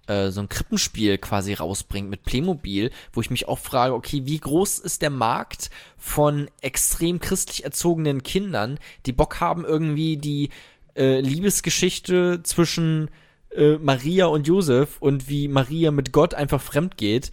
[0.06, 4.38] äh, so ein Krippenspiel quasi rausbringt mit Playmobil, wo ich mich auch frage, okay, wie
[4.38, 10.50] groß ist der Markt von extrem christlich erzogenen Kindern, die Bock haben, irgendwie die
[10.94, 13.10] äh, Liebesgeschichte zwischen
[13.50, 17.30] äh, Maria und Josef und wie Maria mit Gott einfach fremd geht,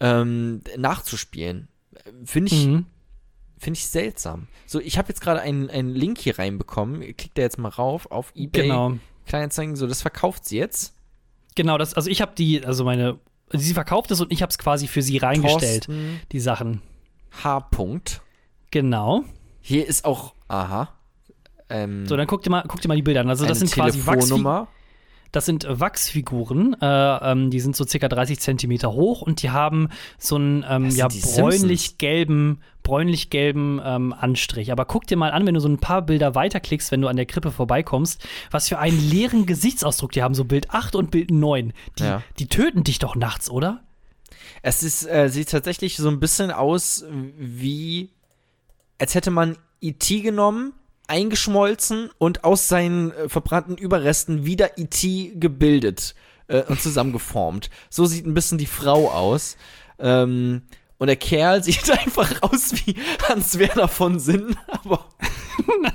[0.00, 1.68] ähm, nachzuspielen.
[2.24, 2.86] Finde ich Mhm.
[3.66, 4.46] Finde ich seltsam.
[4.64, 7.00] So, ich habe jetzt gerade einen, einen Link hier reinbekommen.
[7.00, 8.62] Klickt da jetzt mal rauf auf eBay.
[8.62, 8.92] Genau.
[9.26, 10.94] Kleinanzeigen, so, das verkauft sie jetzt.
[11.56, 13.18] Genau, das, also ich habe die, also meine,
[13.50, 16.80] sie verkauft es und ich habe es quasi für sie reingestellt, Thorsten die Sachen.
[17.42, 17.68] H.
[17.72, 18.20] -Punkt.
[18.70, 19.24] Genau.
[19.62, 20.94] Hier ist auch, aha.
[21.68, 23.30] Ähm, So, dann guck dir mal, guck dir mal die Bilder an.
[23.30, 24.68] Also das sind quasi Wachsfi Telefonnummer.
[25.36, 29.88] Das sind Wachsfiguren, äh, ähm, die sind so circa 30 Zentimeter hoch und die haben
[30.18, 34.72] so einen ähm, ja, bräunlich-gelben bräunlich-gelben ähm, Anstrich.
[34.72, 37.16] Aber guck dir mal an, wenn du so ein paar Bilder weiterklickst, wenn du an
[37.16, 41.30] der Krippe vorbeikommst, was für einen leeren Gesichtsausdruck die haben, so Bild 8 und Bild
[41.30, 41.72] 9.
[41.98, 42.22] Die, Ja.
[42.38, 43.82] die töten dich doch nachts, oder?
[44.62, 47.04] Es ist, äh, sieht tatsächlich so ein bisschen aus
[47.36, 48.10] wie,
[48.98, 50.20] als hätte man E.T.
[50.20, 50.72] genommen,
[51.08, 55.32] eingeschmolzen und aus seinen äh, verbrannten Überresten wieder E.T.
[55.36, 56.14] gebildet
[56.48, 57.70] äh, und zusammengeformt.
[57.90, 59.56] So sieht ein bisschen die Frau aus.
[59.98, 60.62] Ähm,
[60.98, 62.96] und der Kerl sieht einfach aus wie
[63.28, 65.06] Hans Werner von Sinn, aber.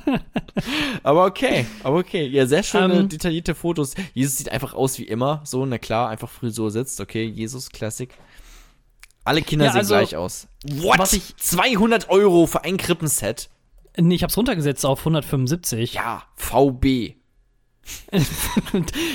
[1.03, 2.25] aber okay, aber okay.
[2.27, 3.09] Ja, sehr schöne, Ähm.
[3.09, 3.93] detaillierte Fotos.
[4.13, 5.41] Jesus sieht einfach aus wie immer.
[5.43, 6.99] So, na klar, einfach Frisur sitzt.
[7.01, 8.13] Okay, Jesus, Classic.
[9.23, 10.47] Alle Kinder Ja, sehen also, gleich aus.
[10.65, 10.97] What?
[10.99, 13.49] was ich- 200 Euro für ein Krippenset?
[13.97, 15.93] Nee, ich hab's runtergesetzt auf 175.
[15.93, 17.15] Ja, VB.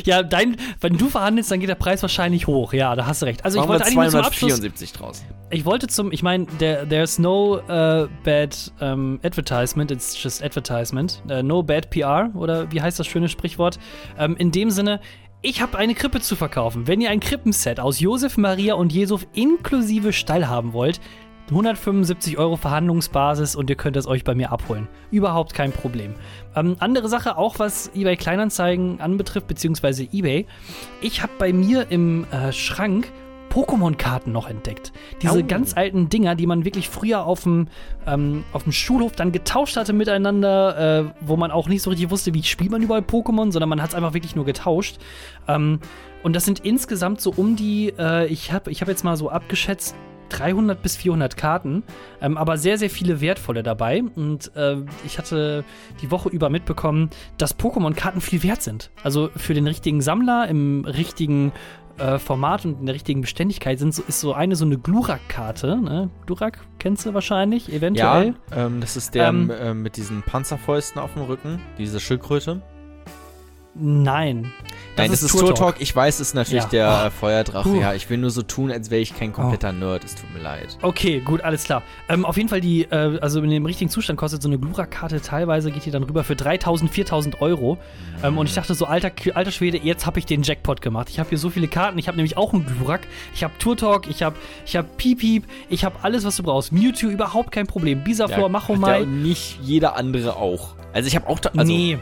[0.04, 2.72] Ja, dein, wenn du verhandelst, dann geht der Preis wahrscheinlich hoch.
[2.72, 3.44] Ja, da hast du recht.
[3.44, 4.52] Also ich Machen wir wollte eigentlich nur zum Abschluss.
[4.54, 5.24] 274 draus.
[5.50, 11.22] Ich wollte zum, ich meine, there, there's no uh, bad um, advertisement, it's just advertisement.
[11.30, 13.78] Uh, no bad PR oder wie heißt das schöne Sprichwort?
[14.18, 15.00] Ähm, in dem Sinne,
[15.42, 16.86] ich habe eine Krippe zu verkaufen.
[16.86, 21.00] Wenn ihr ein Krippenset aus Josef, Maria und Jesuf inklusive Stall haben wollt,
[21.48, 24.88] 175 Euro Verhandlungsbasis und ihr könnt es euch bei mir abholen.
[25.10, 26.14] Überhaupt kein Problem.
[26.56, 30.46] Ähm, andere Sache, auch was eBay Kleinanzeigen anbetrifft, beziehungsweise eBay.
[31.00, 33.12] Ich habe bei mir im äh, Schrank
[33.50, 34.92] Pokémon-Karten noch entdeckt.
[35.22, 35.46] Diese Oh.
[35.46, 37.68] ganz alten Dinger, die man wirklich früher auf dem,
[38.06, 42.10] ähm, auf dem Schulhof dann getauscht hatte miteinander, äh, wo man auch nicht so richtig
[42.10, 44.98] wusste, wie spielt man überall Pokémon, sondern man hat es einfach wirklich nur getauscht.
[45.48, 45.78] Ähm,
[46.22, 49.30] und das sind insgesamt so um die, äh, ich habe ich hab jetzt mal so
[49.30, 49.94] abgeschätzt,
[50.28, 51.82] 300 bis 400 Karten,
[52.20, 54.02] ähm, aber sehr, sehr viele wertvolle dabei.
[54.14, 55.64] Und äh, ich hatte
[56.02, 58.90] die Woche über mitbekommen, dass Pokémon-Karten viel wert sind.
[59.02, 61.52] Also für den richtigen Sammler im richtigen
[61.98, 65.80] äh, Format und in der richtigen Beständigkeit sind, so, ist so eine so eine Glurak-Karte.
[65.80, 66.10] Ne?
[66.26, 68.34] Glurak kennst du wahrscheinlich, Ja, eventuell.
[68.52, 72.60] ähm, das ist der Ähm, äh, mit diesen Panzerfäusten auf dem Rücken, diese Schildkröte.
[73.78, 74.52] Nein.
[74.98, 75.56] Nein, das ist Tour Talk.
[75.56, 75.74] Talk.
[75.80, 76.68] Ich weiß, es ist natürlich Ja.
[76.70, 77.06] der Oh.
[77.06, 77.68] äh, Feuerdrache.
[77.68, 77.78] Puh.
[77.80, 80.04] Ja, ich will nur so tun, als wäre ich kein kompletter Nerd.
[80.04, 80.78] Es tut mir leid.
[80.80, 81.82] Okay, gut, alles klar.
[82.08, 85.20] Ähm, auf jeden Fall, die, äh, also in dem richtigen Zustand kostet so eine Glurak-Karte
[85.20, 87.76] teilweise, geht die dann rüber für 3000, 4000 Euro.
[88.22, 91.08] Ähm, und ich dachte so, alter, alter Schwede, jetzt habe ich den Jackpot gemacht.
[91.10, 91.98] Ich habe hier so viele Karten.
[91.98, 93.02] Ich habe nämlich auch einen Glurak.
[93.34, 96.42] Ich habe Tour Talk, ich habe ich hab Piep Piep, ich habe alles, was du
[96.42, 96.72] brauchst.
[96.72, 98.02] Mewtwo, überhaupt kein Problem.
[98.02, 99.02] Bisaflor, Ja, Machomai.
[99.02, 100.74] und nicht jeder andere auch.
[100.94, 101.98] Also ich habe auch, da- also nee.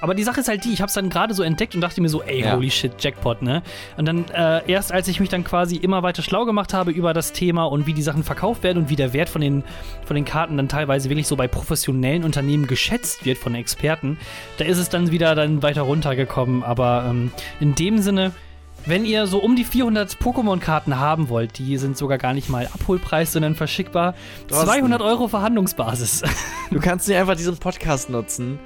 [0.00, 2.00] Aber die Sache ist halt die, ich habe es dann gerade so entdeckt und dachte
[2.00, 2.54] mir so, ey, Ja.
[2.56, 3.62] holy shit, Jackpot, ne?
[3.96, 7.12] Und dann äh, erst als ich mich dann quasi immer weiter schlau gemacht habe über
[7.12, 9.64] das Thema und wie die Sachen verkauft werden und wie der Wert von den,
[10.04, 14.18] von den Karten dann teilweise wirklich so bei professionellen Unternehmen geschätzt wird von Experten,
[14.58, 16.62] da ist es dann wieder dann weiter runtergekommen.
[16.62, 18.32] Aber ähm, in dem Sinne,
[18.86, 22.66] wenn ihr so um die 400 Pokémon-Karten haben wollt, die sind sogar gar nicht mal
[22.72, 24.14] Abholpreis, sondern verschickbar,
[24.46, 24.66] Thorsten.
[24.68, 26.22] 200 Euro Verhandlungsbasis.
[26.70, 28.58] du kannst nicht einfach diesen Podcast nutzen,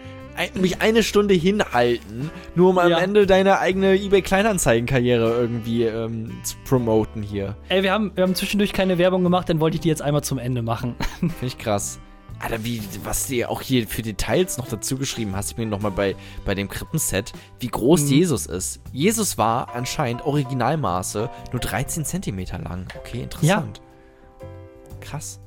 [0.55, 2.99] mich eine Stunde hinhalten, nur um am Ja.
[2.99, 7.57] Ende deine eigene eBay Kleinanzeigen-Karriere irgendwie ähm, zu promoten hier.
[7.69, 10.25] Ey, wir haben, wir haben zwischendurch keine Werbung gemacht, dann wollte ich die jetzt einmal
[10.25, 10.95] zum Ende machen.
[11.21, 11.99] Finde ich krass.
[12.41, 15.93] Alter, wie, was du auch hier für Details noch dazu geschrieben hast, ich bin nochmal
[15.93, 18.09] bei, bei dem Krippenset, wie groß Mhm.
[18.09, 18.81] Jesus ist.
[18.93, 22.87] Jesus war anscheinend Originalmaße nur 13 Zentimeter lang.
[22.99, 23.81] Okay, interessant.
[25.01, 25.39] Krass.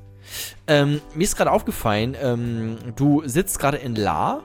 [0.67, 4.41] Ähm, mir ist gerade aufgefallen, ähm, du sitzt gerade in La.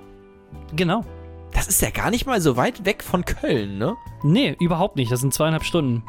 [0.77, 1.05] Genau.
[1.53, 3.97] Das ist ja gar nicht mal so weit weg von Köln, ne?
[4.23, 5.11] Nee, überhaupt nicht.
[5.11, 6.05] Das sind zweieinhalb Stunden.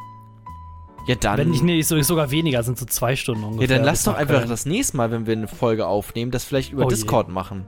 [1.07, 1.37] Ja, dann.
[1.39, 3.75] Wenn nicht, nee, so- sogar weniger, sind so zwei Stunden ja, ungefähr.
[3.77, 4.49] dann lass doch einfach Köln.
[4.49, 6.95] das nächste Mal, wenn wir eine Folge aufnehmen, das vielleicht über Oh je.
[6.95, 7.65] Discord machen.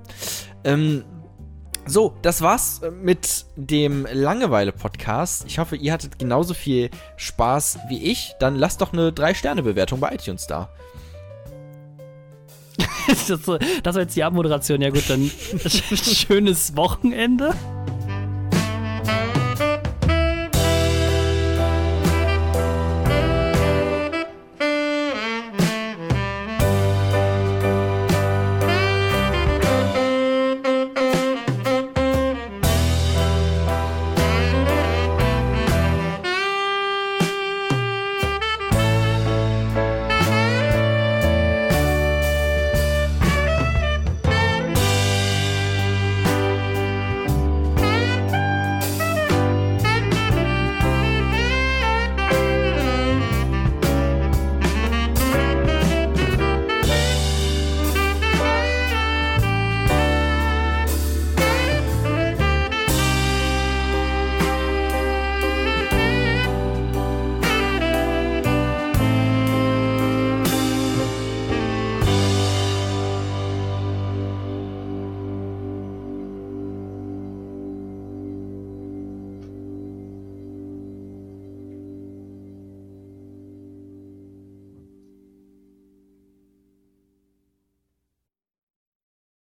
[0.63, 1.03] Ähm,
[1.87, 5.45] so, das war's äh, mit dem Langeweile-Podcast.
[5.47, 8.33] Ich hoffe, ihr hattet genauso viel Spaß wie ich.
[8.39, 10.69] Dann lasst doch eine 3-Sterne-Bewertung bei iTunes da.
[13.27, 14.81] das, war jetzt die Abmoderation.
[14.81, 15.29] Ja gut, dann
[15.69, 17.53] schönes Wochenende.